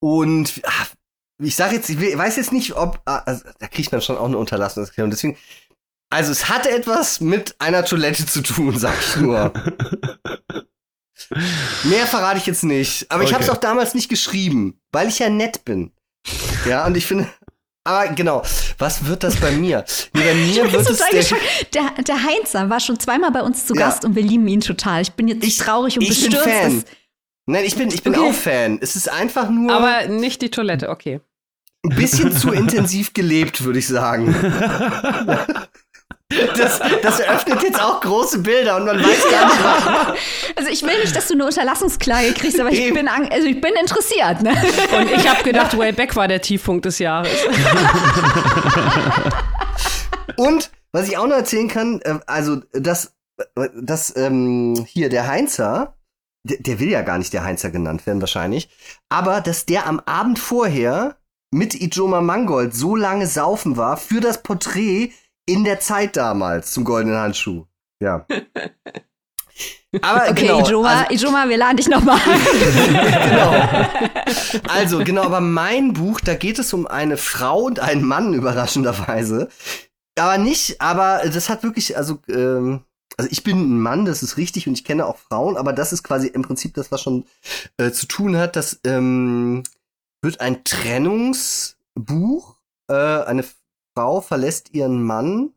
[0.00, 0.88] und ach,
[1.38, 4.26] ich sage jetzt, ich weiß jetzt nicht, ob ah, also, da kriegt man schon auch
[4.26, 5.10] eine Unterlassungserklärung.
[5.10, 5.36] Deswegen
[6.12, 9.50] also es hatte etwas mit einer Toilette zu tun, sag ich nur.
[11.84, 13.10] Mehr verrate ich jetzt nicht.
[13.10, 13.30] Aber okay.
[13.30, 15.90] ich habe es auch damals nicht geschrieben, weil ich ja nett bin.
[16.68, 17.30] Ja, und ich finde.
[17.84, 18.42] Aber genau,
[18.76, 19.86] was wird das bei mir?
[20.12, 21.24] Nee, bei mir wird es der,
[21.72, 24.10] der, der Heinzer war schon zweimal bei uns zu Gast ja.
[24.10, 25.00] und wir lieben ihn total.
[25.00, 26.44] Ich bin jetzt ich, traurig und ich bestürzt.
[26.44, 26.84] Bin Fan.
[27.46, 28.28] Nein, ich bin, ich bin okay.
[28.28, 28.78] auch Fan.
[28.82, 29.72] Es ist einfach nur.
[29.72, 31.22] Aber nicht die Toilette, okay.
[31.84, 34.34] Ein bisschen zu intensiv gelebt, würde ich sagen.
[36.56, 40.18] Das, das, eröffnet jetzt auch große Bilder und man weiß gar nicht, was.
[40.56, 43.72] Also ich will nicht, dass du eine Unterlassungsklage kriegst, aber ich bin, also ich bin
[43.80, 44.42] interessiert.
[44.42, 44.50] Ne?
[44.96, 47.30] Und ich habe gedacht, Wayback war der Tiefpunkt des Jahres.
[50.36, 53.14] Und was ich auch noch erzählen kann, äh, also das,
[53.80, 55.96] das ähm, hier der Heinzer,
[56.44, 58.68] der, der will ja gar nicht der Heinzer genannt werden wahrscheinlich,
[59.08, 61.16] aber dass der am Abend vorher
[61.52, 65.12] mit Ijoma Mangold so lange saufen war für das Porträt
[65.46, 67.66] in der Zeit damals zum goldenen Handschuh.
[68.00, 68.26] Ja.
[70.00, 72.18] Aber okay, genau, Ijoma, also, Ijoma, wir laden dich nochmal.
[72.92, 73.54] genau.
[74.68, 79.48] Also, genau, aber mein Buch, da geht es um eine Frau und einen Mann, überraschenderweise.
[80.18, 82.84] Aber nicht, aber das hat wirklich, also, ähm,
[83.16, 85.92] also ich bin ein Mann, das ist richtig und ich kenne auch Frauen, aber das
[85.92, 87.24] ist quasi im Prinzip das, was schon
[87.76, 88.56] äh, zu tun hat.
[88.56, 89.62] Das ähm,
[90.22, 92.56] wird ein Trennungsbuch.
[92.88, 93.44] Äh, eine
[93.94, 95.52] Frau verlässt ihren Mann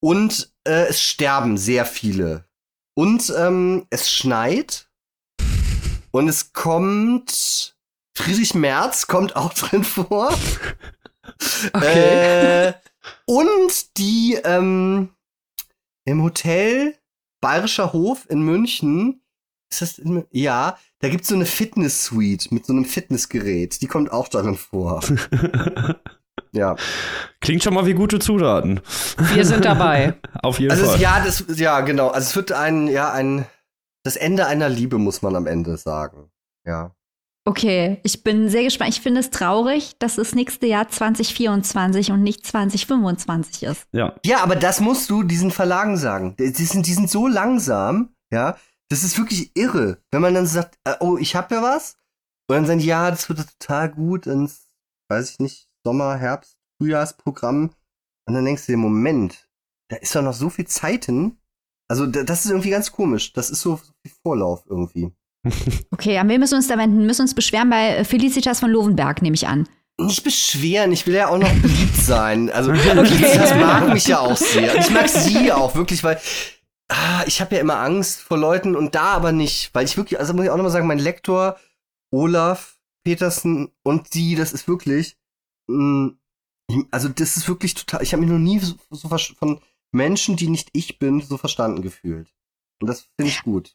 [0.00, 2.44] und äh, es sterben sehr viele.
[2.94, 4.88] Und ähm, es schneit
[6.10, 7.76] und es kommt
[8.16, 10.36] Friedrich Merz kommt auch drin vor.
[11.72, 12.68] Okay.
[12.68, 12.72] Äh,
[13.26, 15.10] und die ähm,
[16.04, 16.96] im Hotel
[17.40, 19.22] Bayerischer Hof in München,
[19.70, 23.86] ist das in, ja, da gibt's so eine Fitness Suite mit so einem Fitnessgerät, die
[23.86, 25.00] kommt auch darin vor.
[26.52, 26.76] Ja.
[27.40, 28.80] Klingt schon mal wie gute Zutaten.
[29.34, 30.14] Wir sind dabei.
[30.42, 30.94] Auf jeden Also Fall.
[30.96, 32.08] es, ja, das, ja, genau.
[32.08, 33.46] Also es wird ein, ja, ein,
[34.04, 36.30] das Ende einer Liebe, muss man am Ende sagen.
[36.66, 36.94] Ja.
[37.46, 38.90] Okay, ich bin sehr gespannt.
[38.90, 43.86] Ich finde es traurig, dass das nächste Jahr 2024 und nicht 2025 ist.
[43.92, 44.14] ja.
[44.24, 46.36] Ja, aber das musst du diesen Verlagen sagen.
[46.38, 48.56] Die sind, die sind so langsam, ja.
[48.90, 49.98] Das ist wirklich irre.
[50.10, 51.96] Wenn man dann sagt, äh, oh, ich hab ja was.
[52.48, 54.66] Und dann sagen, die, ja, das wird total gut ins,
[55.10, 57.70] weiß ich nicht, Sommer, Herbst, Frühjahrsprogramm.
[58.26, 59.48] Und dann denkst du dir, Moment,
[59.90, 61.38] da ist doch noch so viel Zeit hin.
[61.90, 63.32] Also, da- das ist irgendwie ganz komisch.
[63.32, 65.10] Das ist so viel Vorlauf irgendwie.
[65.90, 66.98] Okay, an wen müssen wir uns da wenden?
[66.98, 69.66] Wir müssen uns beschweren bei Felicitas von Lovenberg, nehme ich an.
[69.98, 72.50] Nicht beschweren, ich will ja auch noch beliebt sein.
[72.50, 74.74] Also, das mag mich ja auch sehr.
[74.76, 76.20] Ich mag sie auch wirklich, weil
[76.90, 79.74] ah, ich habe ja immer Angst vor Leuten und da aber nicht.
[79.74, 81.56] Weil ich wirklich, also muss ich auch nochmal sagen, mein Lektor
[82.12, 85.16] Olaf Petersen und sie, das ist wirklich,
[86.90, 89.60] also das ist wirklich total, ich habe mich noch nie so, so von
[89.92, 92.28] Menschen, die nicht ich bin, so verstanden gefühlt.
[92.80, 93.74] Und das finde ich gut.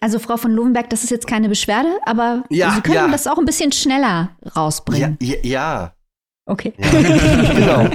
[0.00, 3.08] Also Frau von Lovenberg, das ist jetzt keine Beschwerde, aber Ja, Sie können ja.
[3.08, 5.16] das auch ein bisschen schneller rausbringen.
[5.20, 5.94] ja, ja.
[6.46, 6.74] Okay.
[6.76, 7.88] genau.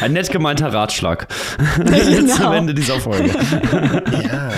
[0.00, 1.28] Ein nett gemeinter Ratschlag.
[1.76, 2.34] Genau.
[2.34, 3.30] Zum Ende dieser Folge.
[4.24, 4.50] Ja.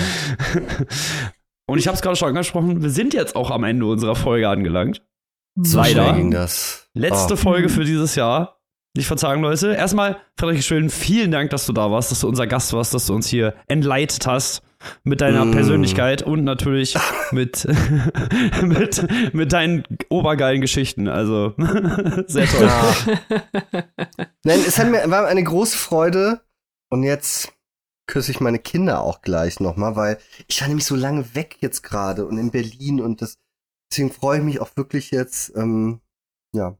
[1.67, 4.49] Und ich habe es gerade schon angesprochen, wir sind jetzt auch am Ende unserer Folge
[4.49, 5.03] angelangt.
[5.55, 6.03] So Leider.
[6.05, 6.87] schnell ging das.
[6.93, 7.37] Letzte Oh.
[7.37, 8.57] Folge für dieses Jahr.
[8.95, 9.73] Nicht verzagen, Leute.
[9.75, 13.05] Erstmal, Frederik Schön, vielen Dank, dass du da warst, dass du unser Gast warst, dass
[13.05, 14.63] du uns hier entleitet hast
[15.03, 15.51] mit deiner Mm.
[15.51, 16.95] Persönlichkeit und natürlich
[17.31, 17.67] mit,
[18.63, 21.07] mit, mit deinen obergeilen Geschichten.
[21.07, 21.53] Also,
[22.27, 22.67] sehr toll.
[22.67, 22.95] Ja.
[24.43, 26.41] Nein, es hat mir, war eine große Freude.
[26.89, 27.51] Und jetzt
[28.07, 31.83] küsse ich meine Kinder auch gleich nochmal, weil ich war nämlich so lange weg jetzt
[31.83, 33.37] gerade und in Berlin und das,
[33.91, 35.99] deswegen freue ich mich auch wirklich jetzt, ähm,
[36.53, 36.75] ja,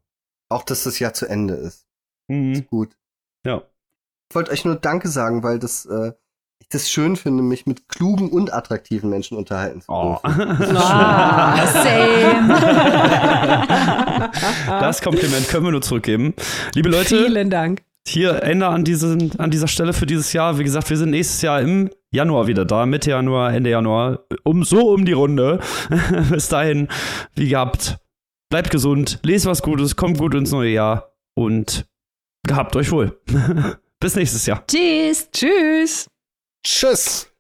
[0.49, 1.86] auch, dass das Jahr zu Ende ist.
[2.28, 2.66] Mhm.
[2.68, 2.97] Gut.
[3.45, 3.62] Ja.
[4.30, 6.14] Ich wollte euch nur Danke sagen, weil das, äh,
[6.62, 10.20] ich das schön finde, mich mit klugen und attraktiven Menschen unterhalten zu Oh.
[10.24, 10.76] dürfen.
[10.78, 12.53] Ah, same.
[14.82, 16.34] Das Kompliment können wir nur zurückgeben.
[16.76, 17.84] Liebe Leute, Vielen Dank.
[18.10, 20.57] Hier Ende an, diesen, an dieser Stelle für dieses Jahr.
[20.60, 24.64] Wie gesagt, wir sind nächstes Jahr im Januar wieder da, Mitte Januar, Ende Januar, um
[24.64, 25.60] so um die Runde.
[26.32, 26.88] Bis dahin,
[27.36, 27.97] wie gehabt,
[28.49, 31.86] bleibt gesund, lest was Gutes, kommt gut ins neue Jahr und
[32.47, 33.20] gehabt euch wohl.
[33.99, 34.66] Bis nächstes Jahr.
[34.68, 35.30] Tschüss.
[35.32, 36.07] Tschüss.
[36.64, 37.32] Tschüss!